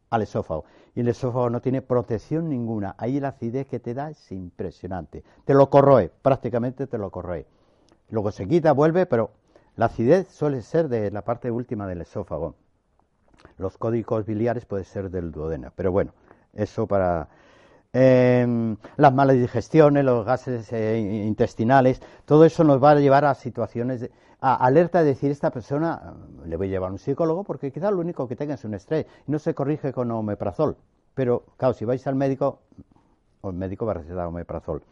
[0.09, 0.65] al esófago.
[0.95, 2.95] Y el esófago no tiene protección ninguna.
[2.97, 5.23] Ahí la acidez que te da es impresionante.
[5.45, 7.45] Te lo corroe, prácticamente te lo corroe.
[8.09, 9.31] Luego se quita, vuelve, pero
[9.77, 12.55] la acidez suele ser de la parte última del esófago.
[13.57, 16.11] Los códigos biliares pueden ser del duodeno, pero bueno,
[16.53, 17.29] Eso para...
[17.93, 23.33] Em, las malas digestiones, los gases eh, intestinales, todo eso nos va a llevar a
[23.33, 24.11] situaciones de,
[24.41, 26.13] a alerta de decir esta persona
[26.45, 28.73] le voy a llevar a un psicólogo porque quizás lo único que tenga es un
[28.73, 30.77] estrés y no se corrige con omeprazol.
[31.13, 32.59] Pero claro, si vais al médico,
[33.43, 34.83] el médico va a recetar omeprazol.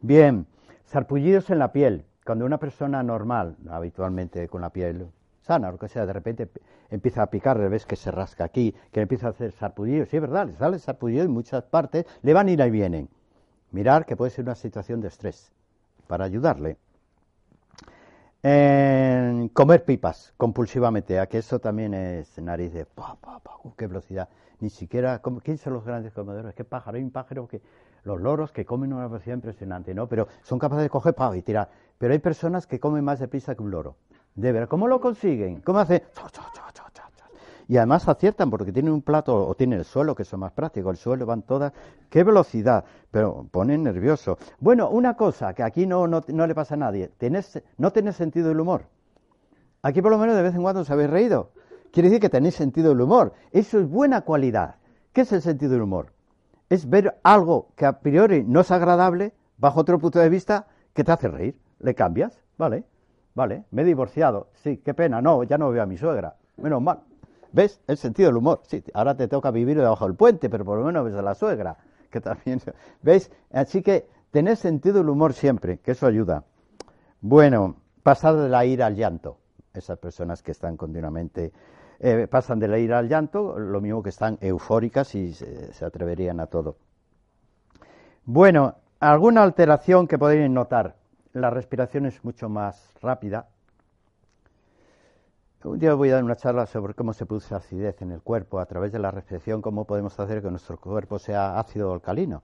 [0.00, 0.46] Bien,
[0.84, 2.04] sarpullidos en la piel.
[2.26, 5.06] Cuando una persona normal, habitualmente con la piel
[5.42, 6.48] sana, lo que sea, de repente
[6.90, 10.22] empieza a picar, ves que se rasca aquí, que empieza a hacer sarpullidos, sí es
[10.22, 13.08] verdad, le sale sarpullido en muchas partes, le van a ir y vienen.
[13.70, 15.52] Mirar que puede ser una situación de estrés,
[16.08, 16.78] para ayudarle.
[19.52, 23.16] comer pipas compulsivamente, a que eso también es nariz de pa,
[23.62, 24.28] uh, qué velocidad.
[24.58, 26.54] Ni siquiera, ¿quién son los grandes comedores?
[26.54, 26.96] ¿Qué pájaro?
[26.96, 27.60] Hay un pájaro que,
[28.06, 30.08] los loros que comen una velocidad impresionante, ¿no?
[30.08, 31.68] Pero son capaces de coger pa, y tirar.
[31.98, 33.96] Pero hay personas que comen más deprisa que un loro.
[34.34, 35.60] De ver, ¿cómo lo consiguen?
[35.62, 36.02] ¿Cómo hacen?
[37.68, 40.90] Y además aciertan porque tienen un plato o tienen el suelo, que es más práctico.
[40.90, 41.72] El suelo van todas.
[42.10, 42.84] ¡Qué velocidad!
[43.10, 44.38] Pero ponen nervioso.
[44.60, 47.10] Bueno, una cosa que aquí no, no, le pasa a nadie.
[47.78, 48.84] no tenés sentido del humor.
[49.82, 51.50] Aquí por lo menos de vez en cuando os habéis reído.
[51.90, 53.32] Quiere decir que tenéis sentido del humor.
[53.50, 54.76] Eso es buena cualidad.
[55.12, 56.12] ¿Qué es el sentido del humor?
[56.68, 61.04] Es ver algo que a priori no es agradable, bajo otro punto de vista, que
[61.04, 61.56] te hace reír.
[61.78, 62.84] Le cambias, ¿vale?
[63.34, 64.48] Vale, me he divorciado.
[64.54, 65.20] Sí, qué pena.
[65.20, 66.36] No, ya no veo a mi suegra.
[66.56, 67.00] Menos mal.
[67.52, 67.80] ¿Ves?
[67.86, 68.62] El sentido del humor.
[68.64, 71.34] Sí, ahora te toca vivir debajo del puente, pero por lo menos ves a la
[71.34, 71.76] suegra.
[72.10, 72.60] Que también.
[73.02, 73.30] ¿Veis?
[73.52, 76.44] Así que tened sentido del humor siempre, que eso ayuda.
[77.20, 79.38] Bueno, pasar de la ira al llanto.
[79.74, 81.52] Esas personas que están continuamente.
[81.98, 86.40] Eh, pasan de la ira al llanto, lo mismo que están eufóricas y se atreverían
[86.40, 86.76] a todo.
[88.24, 90.96] Bueno, alguna alteración que podéis notar
[91.40, 93.46] la respiración es mucho más rápida.
[95.64, 98.58] Un día voy a dar una charla sobre cómo se produce acidez en el cuerpo
[98.58, 102.42] a través de la respiración, cómo podemos hacer que nuestro cuerpo sea ácido o alcalino,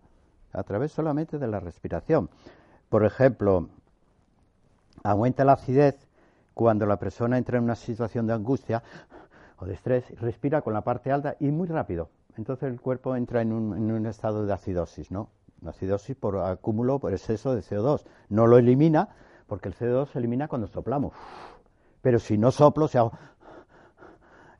[0.52, 2.28] a través solamente de la respiración.
[2.88, 3.68] Por ejemplo,
[5.04, 6.08] aumenta la acidez
[6.52, 8.82] cuando la persona entra en una situación de angustia
[9.58, 12.10] o de estrés, respira con la parte alta y muy rápido.
[12.36, 15.30] Entonces el cuerpo entra en un, en un estado de acidosis, ¿no?
[15.66, 18.04] Acidosis por acúmulo, por exceso de CO2.
[18.28, 19.08] No lo elimina,
[19.46, 21.12] porque el CO2 se elimina cuando soplamos.
[22.00, 22.98] Pero si no soplo, se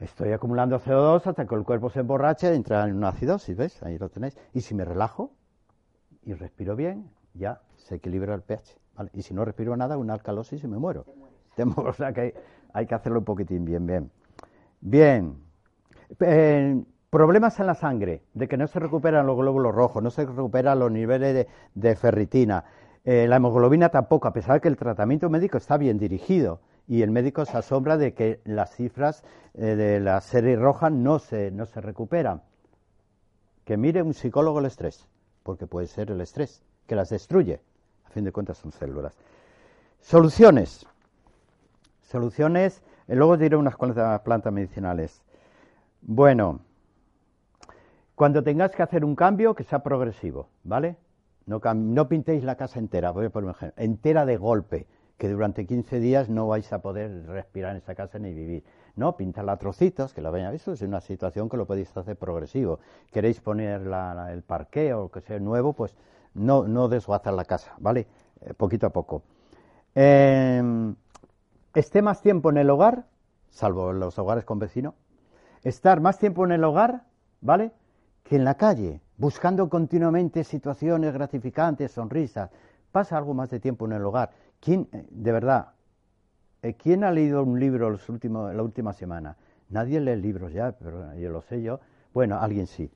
[0.00, 3.82] estoy acumulando CO2 hasta que el cuerpo se emborrache y entra en una acidosis, ¿ves?
[3.82, 4.36] Ahí lo tenéis.
[4.52, 5.32] Y si me relajo
[6.24, 8.78] y respiro bien, ya se equilibra el pH.
[9.14, 11.06] Y si no respiro nada, una alcalosis y me muero.
[11.76, 12.34] O sea que
[12.72, 14.10] hay que hacerlo un poquitín bien, bien.
[14.80, 15.36] Bien.
[16.20, 16.82] Eh,
[17.12, 20.78] Problemas en la sangre, de que no se recuperan los glóbulos rojos, no se recuperan
[20.78, 22.64] los niveles de, ferritina.
[23.04, 27.02] Eh, la hemoglobina tampoco, a pesar de que el tratamiento médico está bien dirigido y
[27.02, 31.50] el médico se asombra de que las cifras eh, de la serie roja no se,
[31.50, 32.40] no se recuperan.
[33.66, 35.06] Que mire un psicólogo el estrés,
[35.42, 37.60] porque puede ser el estrés, que las destruye.
[38.06, 39.14] A fin de cuentas son células.
[40.00, 40.86] Soluciones.
[42.00, 45.22] Soluciones, eh, luego diré unas cuantas plantas medicinales.
[46.00, 46.60] Bueno,
[48.22, 50.94] cuando tengáis que hacer un cambio, que sea progresivo, ¿vale?
[51.44, 54.86] No, pintéis la casa entera, voy a poner un ejemplo, entera de golpe,
[55.18, 58.62] que durante 15 días no vais a poder respirar en esa casa ni vivir.
[58.94, 62.14] No, pintadla a trocitos, que la vayan Eso es una situación que lo podéis hacer
[62.14, 62.78] progresivo.
[63.10, 63.80] Queréis poner
[64.30, 65.96] el parqueo o que sea nuevo, pues
[66.34, 68.06] no, no desguazar la casa, ¿vale?
[68.42, 69.24] Eh, poquito a poco.
[69.96, 70.94] Em,
[71.74, 73.04] esté más tiempo en el hogar,
[73.50, 74.94] salvo los hogares con vecino,
[75.64, 77.02] estar más tiempo en el hogar,
[77.40, 77.72] ¿vale?
[78.36, 82.50] En la calle, buscando continuamente situaciones gratificantes, sonrisas,
[82.90, 84.30] pasa algo más de tiempo en el hogar.
[84.60, 85.68] ¿Quién, eh, de verdad,
[86.62, 89.36] eh, quién ha leído un libro los últimos, la última semana?
[89.70, 91.80] Nadie lee libros ya, pero yo lo sé yo.
[92.12, 92.90] Bueno, alguien sí.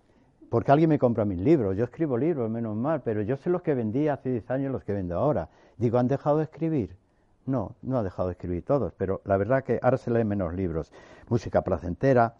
[0.50, 1.76] Porque alguien me compra mis libros.
[1.76, 4.84] Yo escribo libros, menos mal, pero yo sé los que vendí hace 10 años, los
[4.84, 5.48] que vendo ahora.
[5.76, 6.96] Digo, ¿han dejado de escribir?
[7.46, 10.54] No, no ha dejado de escribir todos, pero la verdad que ahora se leen menos
[10.54, 10.92] libros.
[11.28, 12.34] Música placentera,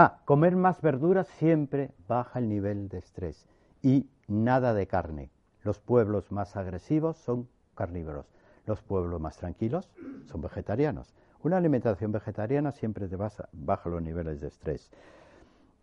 [0.00, 3.48] Ah, comer más verduras siempre baja el nivel de estrés.
[3.82, 5.28] Y nada de carne.
[5.64, 8.30] Los pueblos más agresivos son carnívoros.
[8.64, 9.90] Los pueblos más tranquilos
[10.26, 11.12] son vegetarianos.
[11.42, 14.88] Una alimentación vegetariana siempre te baja, los niveles de estrés.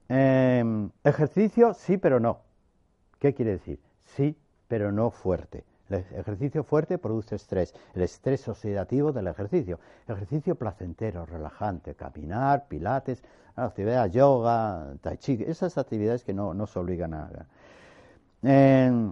[0.07, 2.39] Em, ejercicio, sí, pero no.
[3.19, 3.81] ¿Qué quiere decir?
[4.05, 4.37] Sí,
[4.69, 5.65] pero no fuerte.
[5.89, 9.79] El ejercicio fuerte produce estrés, el estrés oxidativo del ejercicio.
[10.07, 13.23] Ejercicio placentero, relajante, caminar, pilates,
[13.55, 17.29] actividades, yoga, tai chi, esas actividades que no, no se obligan a...
[18.43, 19.11] Eh,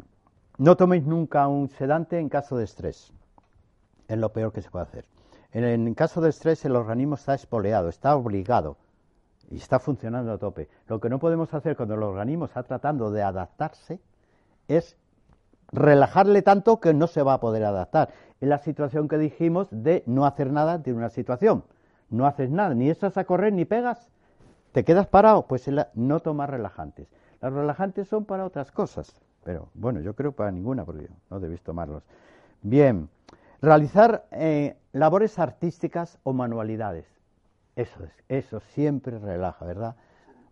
[0.57, 3.11] no toméis nunca un sedante en caso de estrés.
[4.07, 5.05] Es lo peor que se puede hacer.
[5.51, 8.77] En, en caso de estrés el organismo está espoleado, está obligado.
[9.49, 10.69] y está funcionando a tope.
[10.87, 13.99] Lo que no podemos hacer cuando el organismo está tratando de adaptarse
[14.67, 14.97] es
[15.73, 18.09] relajarle tanto que no se va a poder adaptar.
[18.39, 21.63] En la situación que dijimos de no hacer nada de una situación.
[22.09, 24.11] No haces nada, ni estás a correr ni pegas,
[24.71, 27.07] te quedas parado, pues no tomar relajantes.
[27.41, 31.61] Los relajantes son para otras cosas, pero bueno, yo creo para ninguna, porque no debéis
[31.61, 32.03] tomarlos.
[32.61, 33.09] Bien,
[33.61, 37.05] realizar eh, labores artísticas o manualidades.
[37.75, 39.95] Eso es, eso siempre relaja, ¿verdad?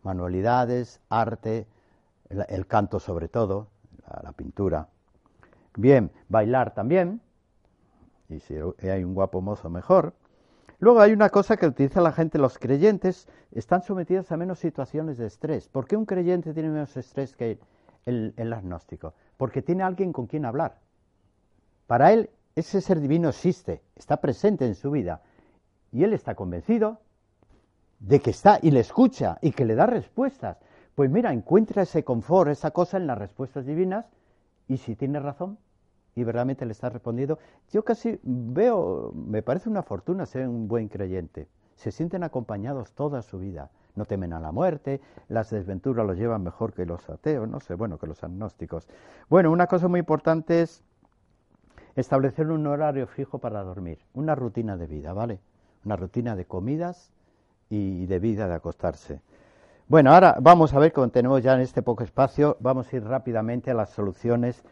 [0.03, 1.67] Manualidades, arte,
[2.29, 3.67] el, canto sobre todo,
[4.23, 4.87] la, pintura.
[5.75, 7.21] Bien, bailar también,
[8.29, 8.55] y si
[8.89, 10.13] hay un guapo mozo mejor.
[10.79, 15.17] Luego hay una cosa que utiliza la gente, los creyentes están sometidos a menos situaciones
[15.17, 15.67] de estrés.
[15.67, 17.59] ¿Por qué un creyente tiene menos estrés que
[18.05, 19.13] el, el agnóstico?
[19.37, 20.79] Porque tiene alguien con quien hablar.
[21.87, 25.21] Para él ese ser divino existe, está presente en su vida.
[25.91, 26.99] Y él está convencido
[27.99, 30.57] de que está y le escucha y que le da respuestas.
[30.95, 34.05] Pues mira, encuentra ese confort, esa cosa en las respuestas divinas
[34.71, 35.57] y si tiene razón
[36.15, 37.39] y verdaderamente le está respondiendo,
[37.71, 41.49] yo casi veo, me parece una fortuna ser un buen creyente.
[41.75, 46.43] Se sienten acompañados toda su vida, no temen a la muerte, las desventuras los llevan
[46.43, 48.87] mejor que los ateos, no sé, bueno, que los agnósticos.
[49.29, 50.85] Bueno, una cosa muy importante es
[51.97, 55.41] establecer un horario fijo para dormir, una rutina de vida, ¿vale?
[55.83, 57.11] Una rutina de comidas,
[57.71, 59.21] y de vida de acostarse.
[59.91, 63.03] Bueno, ahora vamos a ver, como tenemos ya en este poco espacio, vamos a ir
[63.03, 64.63] rápidamente a las soluciones.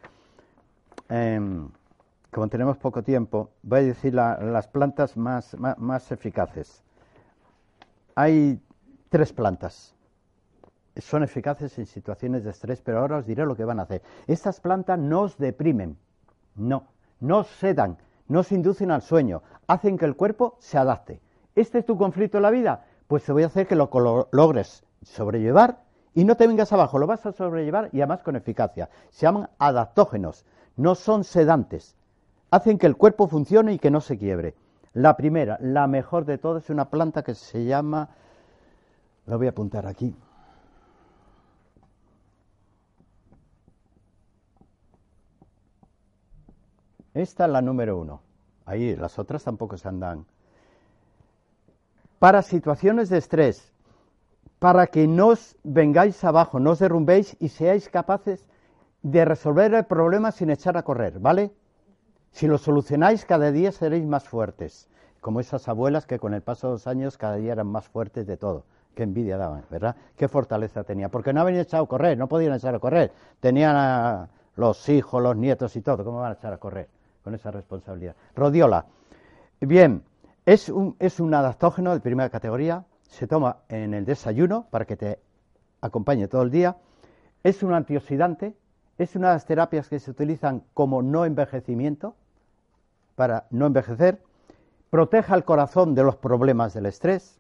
[1.10, 1.68] Em,
[2.32, 6.86] como tenemos poco tiempo, voy a decir las plantas más, más, eficaces.
[8.16, 8.62] Hay
[9.10, 9.94] tres plantas.
[10.96, 14.02] Son eficaces en situaciones de estrés, pero ahora os diré lo que van a hacer.
[14.26, 15.98] Estas plantas no os deprimen,
[16.56, 16.86] no,
[17.20, 17.98] no os sedan,
[18.30, 21.20] no os inducen al sueño, hacen que el cuerpo se adapte.
[21.56, 22.86] ¿Este es tu conflicto en la vida?
[23.10, 23.90] pues te voy a hacer que lo
[24.32, 25.84] logres sobrellevar
[26.14, 28.90] y no te vengas abajo, lo vas a sobrellevar y además con eficacia.
[29.10, 30.46] Se llaman adaptógenos,
[30.76, 31.96] no son sedantes,
[32.52, 34.56] hacen que el cuerpo funcione y que no se quiebre.
[34.94, 38.10] La primera, la mejor de todas, es una planta que se llama,
[39.26, 40.16] lo voy a apuntar aquí.
[47.14, 48.22] Esta es la número uno.
[48.66, 50.26] Ahí las otras tampoco se andan
[52.20, 53.72] para situaciones de estrés,
[54.60, 58.46] para que no os vengáis abajo, no os derrumbéis y seáis capaces
[59.02, 61.52] de resolver el problema sin echar a correr, ¿vale?
[62.32, 64.90] Si lo solucionáis, cada día seréis más fuertes,
[65.22, 68.28] como esas abuelas que con el paso de los años cada día eran más fuertes
[68.28, 68.66] de todo.
[68.96, 69.96] Qué envidia daban, ¿verdad?
[70.18, 71.10] Qué fortaleza tenía.
[71.10, 73.14] Porque no habían echado a correr, no podían echar a correr.
[73.40, 76.04] Tenían a los hijos, los nietos y todo.
[76.04, 76.90] ¿Cómo van a echar a correr
[77.24, 78.16] con esa responsabilidad?
[78.36, 78.86] Rodiola.
[79.62, 80.04] Bien,
[80.46, 84.96] es un, es un adaptógeno de primera categoría, se toma en el desayuno para que
[84.96, 85.20] te
[85.82, 86.78] acompañe todo el día.
[87.44, 88.56] Es un antioxidante,
[88.98, 92.16] es una de las terapias que se utilizan como no envejecimiento,
[93.16, 94.22] para no envejecer,
[94.90, 97.38] protege al corazón de los problemas del estrés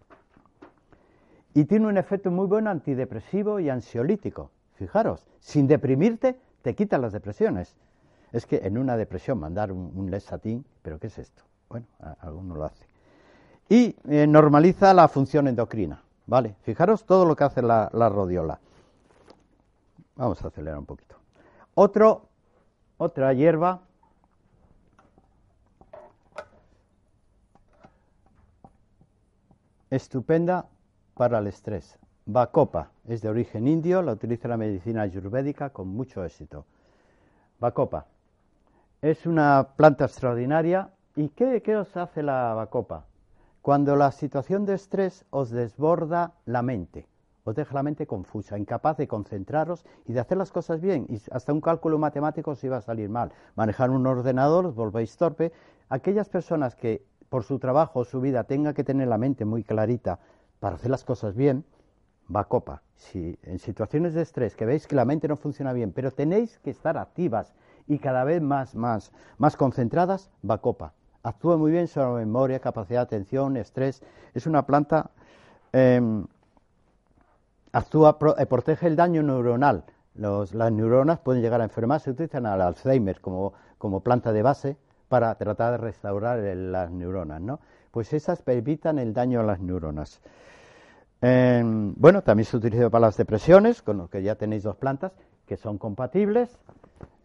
[1.53, 4.51] y tiene un efecto muy bueno antidepresivo y ansiolítico.
[4.73, 7.75] Fijaros, sin deprimirte te quitan las depresiones.
[8.31, 11.43] Es que en una depresión mandar un, un lesatín, pero ¿qué es esto?
[11.69, 11.85] Bueno,
[12.21, 12.88] alguno lo hace
[13.69, 16.01] y eh, normaliza la función endocrina.
[16.25, 16.55] ¿Vale?
[16.61, 18.59] Fijaros todo lo que hace la, rodiola.
[20.15, 21.15] Vamos a acelerar un poquito.
[21.73, 22.27] Otro,
[22.97, 23.81] otra hierba
[29.89, 30.67] estupenda
[31.15, 31.97] para el estrés.
[32.27, 36.65] Bacopa es de origen indio, la utiliza la medicina ayurvédica con mucho éxito.
[37.59, 38.05] Bacopa
[39.01, 40.91] es una planta extraordinaria.
[41.15, 43.08] ¿Y qué, qué os hace la bacopa?
[43.69, 47.05] Cuando la situación de estrés os desborda la mente,
[47.43, 51.21] os deja la mente confusa, incapaz de concentraros y de hacer las cosas bien, y
[51.29, 53.31] hasta un cálculo matemático os iba a salir mal.
[53.53, 55.51] Manejar un ordenador os volvéis torpe.
[55.87, 59.63] Aquellas personas que por su trabajo o su vida tengan que tener la mente muy
[59.63, 60.17] clarita
[60.59, 61.63] para hacer las cosas bien,
[62.35, 62.81] va copa.
[62.95, 66.57] Si en situaciones de estrés que veis que la mente no funciona bien, pero tenéis
[66.57, 67.53] que estar activas
[67.85, 72.99] y cada vez más, más, más concentradas, va copa actúa muy bien sobre memoria, capacidad
[72.99, 74.01] de atención, estrés.
[74.33, 75.11] Es una planta,
[75.73, 76.01] eh,
[77.71, 79.83] actúa, eh, protege el daño neuronal.
[80.15, 84.77] las neuronas pueden llegar a enfermar, se utilizan al Alzheimer como, como planta de base
[85.07, 87.59] para tratar de restaurar las neuronas, ¿no?
[87.91, 90.21] Pues esas evitan el daño a las neuronas.
[91.21, 95.11] Em, bueno, también se utiliza para las depresiones, con lo que ya tenéis dos plantas
[95.45, 96.59] que son compatibles,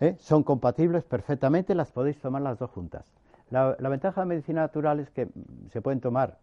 [0.01, 0.16] ¿eh?
[0.18, 3.05] son compatibles perfectamente, las podéis tomar las dos juntas.
[3.51, 5.28] La, ventaja de la medicina natural es que
[5.70, 6.38] se pueden tomar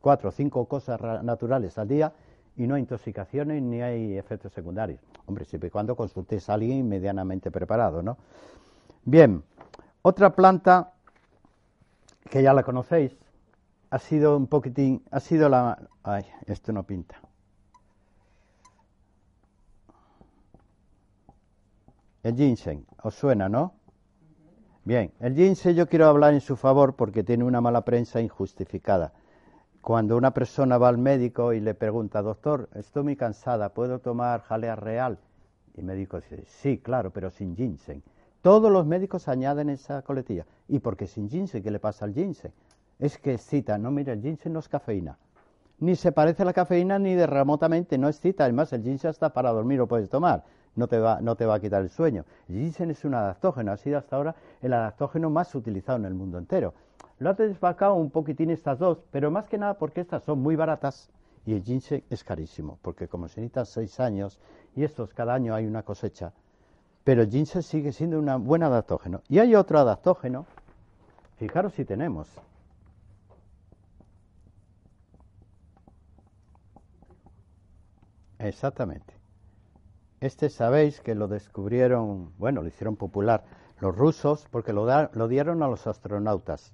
[0.00, 2.12] cuatro o cinco cosas naturales al día
[2.56, 5.00] y no hay intoxicaciones ni hay efectos secundarios.
[5.26, 8.18] Hombre, siempre y cuando consultes a alguien medianamente preparado, ¿no?
[9.04, 9.42] Bien,
[10.02, 10.92] otra planta
[12.30, 13.16] que ya la conocéis
[13.90, 15.78] ha sido un poquitín, ha sido la...
[16.02, 17.20] Ay, esto no pinta.
[22.22, 23.74] El ginseng, ¿os suena, no?
[24.84, 29.12] Bien, el ginseng yo quiero hablar en su favor porque tiene una mala prensa injustificada.
[29.80, 34.42] Cuando una persona va al médico y le pregunta, doctor, estoy muy cansada, ¿puedo tomar
[34.42, 35.18] jalea real?
[35.76, 38.02] Y el médico dice, sí, claro, pero sin ginseng.
[38.40, 40.46] Todos los médicos añaden esa coletilla.
[40.66, 41.62] ¿Y por qué sin ginseng?
[41.62, 42.52] ¿Qué le pasa al ginseng?
[42.98, 45.16] Es que cita, no, mira, el ginseng no es cafeína.
[45.78, 48.44] Ni se parece a la cafeína ni de remotamente, no es cita.
[48.44, 50.42] Además, el ginseng está para dormir, lo puedes tomar.
[50.74, 52.24] No te, va, no te va a quitar el sueño.
[52.48, 56.14] El ginseng es un adaptógeno, ha sido hasta ahora el adaptógeno más utilizado en el
[56.14, 56.72] mundo entero.
[57.18, 60.56] Lo ha desvacado un poquitín estas dos, pero más que nada porque estas son muy
[60.56, 61.10] baratas
[61.44, 64.40] y el ginseng es carísimo, porque como se necesitan seis años
[64.74, 66.32] y estos cada año hay una cosecha,
[67.04, 69.20] pero el ginseng sigue siendo un buen adaptógeno.
[69.28, 70.46] Y hay otro adaptógeno,
[71.36, 72.28] fijaros si tenemos.
[78.38, 79.21] Exactamente.
[80.22, 83.42] Este sabéis que lo descubrieron, bueno, lo hicieron popular
[83.80, 86.72] los rusos porque lo, lo dieron a los astronautas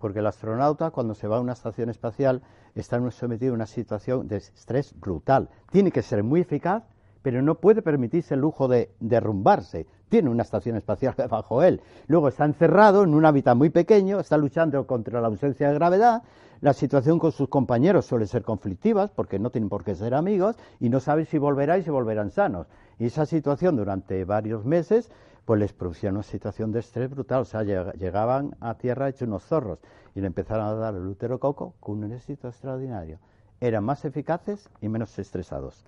[0.00, 2.42] porque el astronauta cuando se va a una estación espacial
[2.74, 5.48] está sometido a una situación de estrés brutal.
[5.70, 6.84] Tiene que ser muy eficaz,
[7.22, 9.86] pero no puede permitirse el lujo de derrumbarse.
[10.08, 11.80] Tiene una estación espacial bajo él.
[12.06, 16.22] Luego está encerrado en un hábitat muy pequeño, está luchando contra la ausencia de gravedad.
[16.60, 20.56] La situación con sus compañeros suele ser conflictiva, porque no tienen por qué ser amigos,
[20.80, 22.66] y no sabe si volverá y si volverán sanos.
[22.98, 25.10] Y esa situación durante varios meses
[25.44, 27.42] pues les producía una situación de estrés brutal.
[27.42, 29.78] O sea, llegaban a tierra hechos unos zorros
[30.14, 33.20] y le empezaron a dar el útero coco con un éxito extraordinario.
[33.60, 35.84] Eran más eficaces y menos estresados.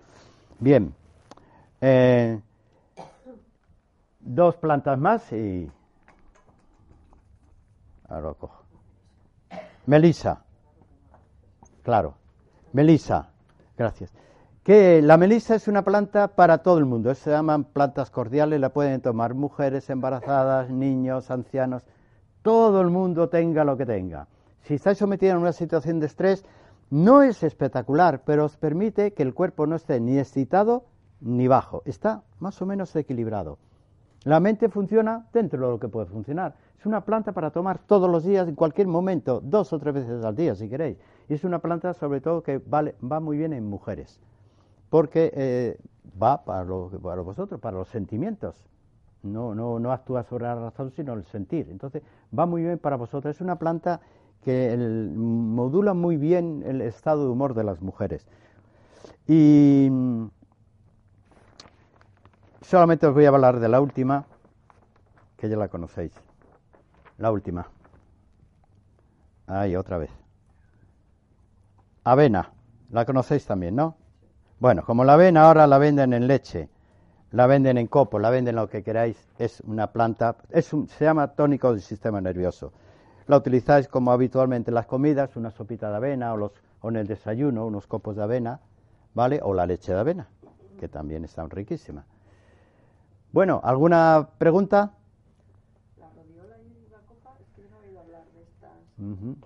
[0.61, 0.95] Bien,
[1.81, 2.41] eh,
[4.21, 5.71] dos plantas más y.
[8.09, 8.63] Ahora lo cojo.
[9.87, 10.45] Melisa.
[11.83, 12.15] Claro.
[12.73, 13.29] Melisa.
[13.77, 14.13] Gracias
[14.69, 18.69] que la melisa es una planta para todo el mundo, se llaman plantas cordiales, la
[18.69, 21.87] pueden tomar mujeres embarazadas, niños, ancianos,
[22.43, 24.29] todo el mundo tenga lo que tenga.
[24.61, 26.45] Si estáis sometidos a una situación de estrés,
[26.91, 30.85] no es espectacular, pero os permite que el cuerpo no esté ni excitado
[31.23, 33.57] ni bajo, está más o menos equilibrado.
[34.25, 36.57] La mente funciona dentro de lo que puede funcionar.
[36.79, 40.23] Es una planta para tomar todos los días, en cualquier momento, dos o tres veces
[40.23, 40.99] al día, si queréis.
[41.27, 44.21] Y es una planta, sobre todo, que vale, va muy bien en mujeres
[44.91, 45.78] porque eh,
[46.20, 46.66] va para,
[47.03, 48.57] para vosotros, para los sentimientos.
[49.22, 51.68] No, no, no actúa sobre la razón, sino el sentir.
[51.70, 52.03] Entonces,
[52.36, 53.34] va muy bien para vosotros.
[53.34, 54.01] Es una planta
[54.45, 58.26] que modula muy bien el estado de humor de las mujeres.
[59.26, 59.91] Y
[62.62, 64.24] solamente os voy a hablar de la última,
[65.36, 66.12] que ya la conocéis.
[67.18, 67.68] La última.
[69.47, 70.11] Ahí, otra vez.
[72.05, 72.53] Avena.
[72.91, 73.98] La conocéis también, ¿no?
[74.61, 76.69] Bueno, como la ven ahora la venden en leche,
[77.31, 81.29] la venden en copo, la venden lo que queráis, es una planta, es se llama
[81.29, 82.73] tónico del sistema nervioso.
[83.29, 86.97] La utilizáis como habitualmente en las comidas, una sopita de avena o, los, o en
[86.97, 88.59] el desayuno, unos copos de avena,
[89.15, 89.39] ¿vale?
[89.45, 90.27] O la leche de avena,
[90.81, 92.05] que también está riquísima.
[93.31, 94.93] Bueno, ¿alguna pregunta?
[95.99, 98.73] La rodiola y la copa, es que no he oído hablar de estas.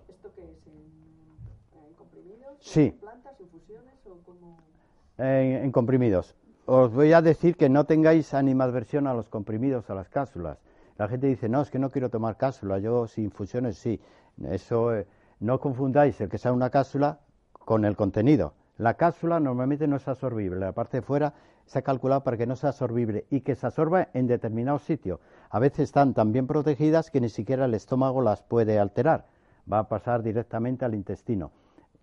[0.08, 0.66] ¿Esto qué es?
[0.68, 2.56] ¿En, comprimidos?
[2.60, 2.92] Sí.
[2.92, 4.71] plantas, infusiones o como...?
[5.18, 6.34] En, comprimidos.
[6.66, 10.58] Os voy a decir que no tengáis animadversión a los comprimidos, a las cápsulas.
[10.96, 14.00] La gente dice, no, es que no quiero tomar cápsula, yo sin infusiones sí.
[14.44, 15.06] Eso, eh,
[15.40, 17.18] no confundáis el que sea una cápsula
[17.52, 18.54] con el contenido.
[18.78, 21.34] La cápsula normalmente no es absorbible, la parte de fuera
[21.66, 25.20] se ha calculado para que no sea absorbible y que se absorba en determinado sitio.
[25.50, 29.26] A veces están tan bien protegidas que ni siquiera el estómago las puede alterar,
[29.70, 31.52] va a pasar directamente al intestino.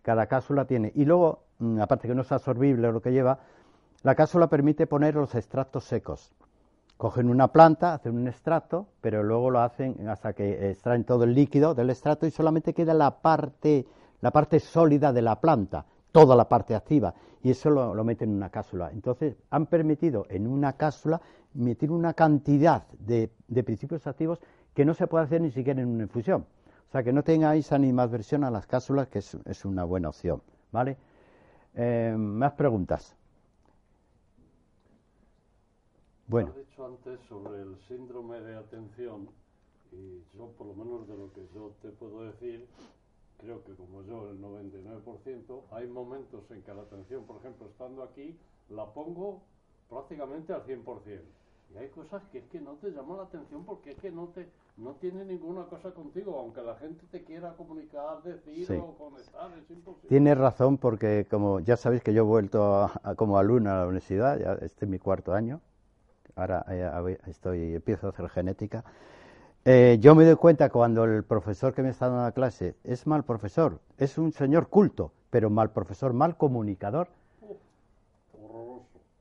[0.01, 0.91] Cada cápsula tiene.
[0.95, 1.43] Y luego
[1.82, 3.39] aparte que no es absorbible lo que lleva,
[4.03, 6.32] la cápsula permite poner los extractos secos.
[6.97, 11.34] Cogen una planta, hacen un extracto, pero luego lo hacen hasta que extraen todo el
[11.34, 13.86] líquido del extracto y solamente queda la parte,
[14.22, 18.36] la parte sólida de la planta, toda la parte activa, y eso lo, meten en
[18.36, 18.89] una cápsula.
[18.91, 21.22] Entonces, han permitido en una cápsula
[21.53, 23.30] meter una cantidad de,
[23.64, 24.39] principios activos
[24.74, 26.45] que no se puede hacer ni siquiera en una infusión.
[26.88, 27.70] O sea, que no tengáis
[28.10, 30.41] versión a las cápsulas, que es una buena opción,
[30.72, 30.97] ¿vale?
[31.76, 33.15] Eh, más preguntas.
[36.28, 36.49] Bueno.
[36.49, 39.30] Has dicho antes sobre el síndrome de atención
[39.91, 42.67] y yo, por lo menos de lo que yo te puedo decir,
[43.39, 48.03] creo que como yo, el 99%, hay momentos en que la atención, por ejemplo, estando
[48.03, 48.38] aquí,
[48.70, 49.41] la pongo
[49.89, 51.22] prácticamente al 100%.
[51.74, 54.28] Y hay cosas que es que no te llaman la atención porque es que no
[54.30, 54.47] te
[54.80, 59.70] no tiene ninguna cosa contigo, aunque la gente te quiera comunicar, decir o conectar, es
[59.70, 60.07] imposible.
[60.07, 64.39] Tienes razón porque como ya sabéis que yo he vuelto como alumno a la universidad,
[64.39, 65.59] ya este es mi cuarto año,
[66.36, 68.84] ahora eh, estoy empiezo a hacer genética.
[69.65, 73.05] Eh, yo me doy cuenta cuando el profesor que me está dando la clase es
[73.05, 77.09] mal profesor, es un señor culto, pero mal profesor, mal comunicador.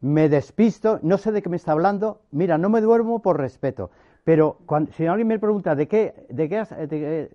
[0.01, 3.91] Me despisto, no sé de qué me está hablando, mira, no me duermo por respeto.
[4.29, 6.75] Pero cuando, si alguien me pregunta de qué, de qué, has,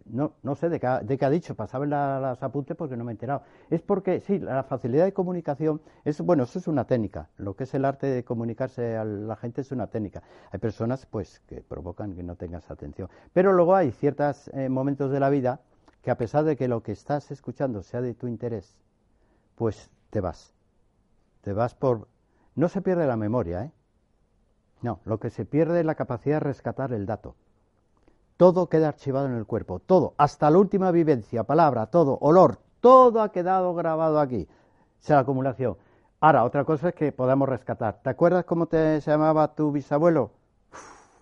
[0.05, 3.03] no, no sé de qué, de qué ha dicho, pasaba en las apuntes porque no
[3.03, 3.41] me he enterado.
[3.71, 7.29] Es porque, sí, la facilidad de comunicación es, bueno, eso es una técnica.
[7.37, 10.21] Lo que es el arte de comunicarse a la gente es una técnica.
[10.51, 13.09] Hay personas, pues, que provocan que no tengas atención.
[13.33, 15.61] Pero luego hay ciertos eh, momentos de la vida
[16.03, 18.77] que a pesar de que lo que estás escuchando sea de tu interés,
[19.55, 20.53] pues te vas.
[21.41, 22.07] Te vas por...
[22.55, 23.71] No se pierde la memoria, ¿eh?
[24.81, 27.35] No, lo que se pierde es la capacidad de rescatar el dato.
[28.37, 33.21] Todo queda archivado en el cuerpo, todo, hasta la última vivencia, palabra, todo, olor, todo
[33.21, 34.47] ha quedado grabado aquí.
[35.01, 35.77] es la acumulación.
[36.19, 38.01] Ahora, otra cosa es que podamos rescatar.
[38.03, 40.31] ¿Te acuerdas cómo te llamaba tu bisabuelo?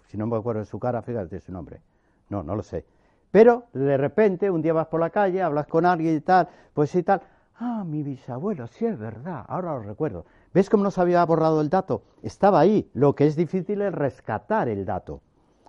[0.07, 1.81] si no me acuerdo de su cara, fíjate su nombre.
[2.29, 2.85] No, no lo sé.
[3.31, 6.89] Pero de repente, un día vas por la calle, hablas con alguien y tal, pues
[6.89, 7.21] sí tal.
[7.59, 10.25] Ah, mi bisabuelo, sí es verdad, ahora lo recuerdo.
[10.53, 12.03] ¿Ves cómo no se había borrado el dato?
[12.23, 12.89] Estaba ahí.
[12.93, 15.21] Lo que es difícil es rescatar el dato.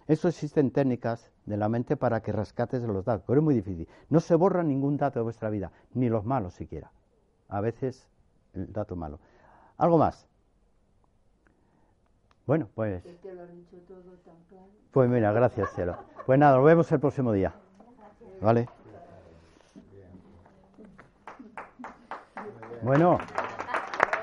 [0.09, 3.89] Eso existen técnicas de la mente para que rescates los datos, pero es muy difícil.
[4.11, 6.91] No se borra ningún dato de vuestra vida, ni los malos siquiera.
[7.49, 8.09] A veces
[8.55, 9.21] el dato malo.
[9.79, 10.27] ¿Algo más?
[12.47, 13.05] Bueno, pues.
[14.91, 15.97] Pues mira, gracias, cielo.
[16.27, 17.55] Pues nada, nos vemos el próximo día.
[18.41, 18.69] ¿Vale?
[22.83, 23.19] Bueno.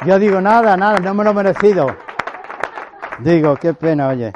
[0.06, 1.94] Yo digo, nada, nada, no me lo he merecido.
[3.20, 4.34] Digo, qué pena, oye.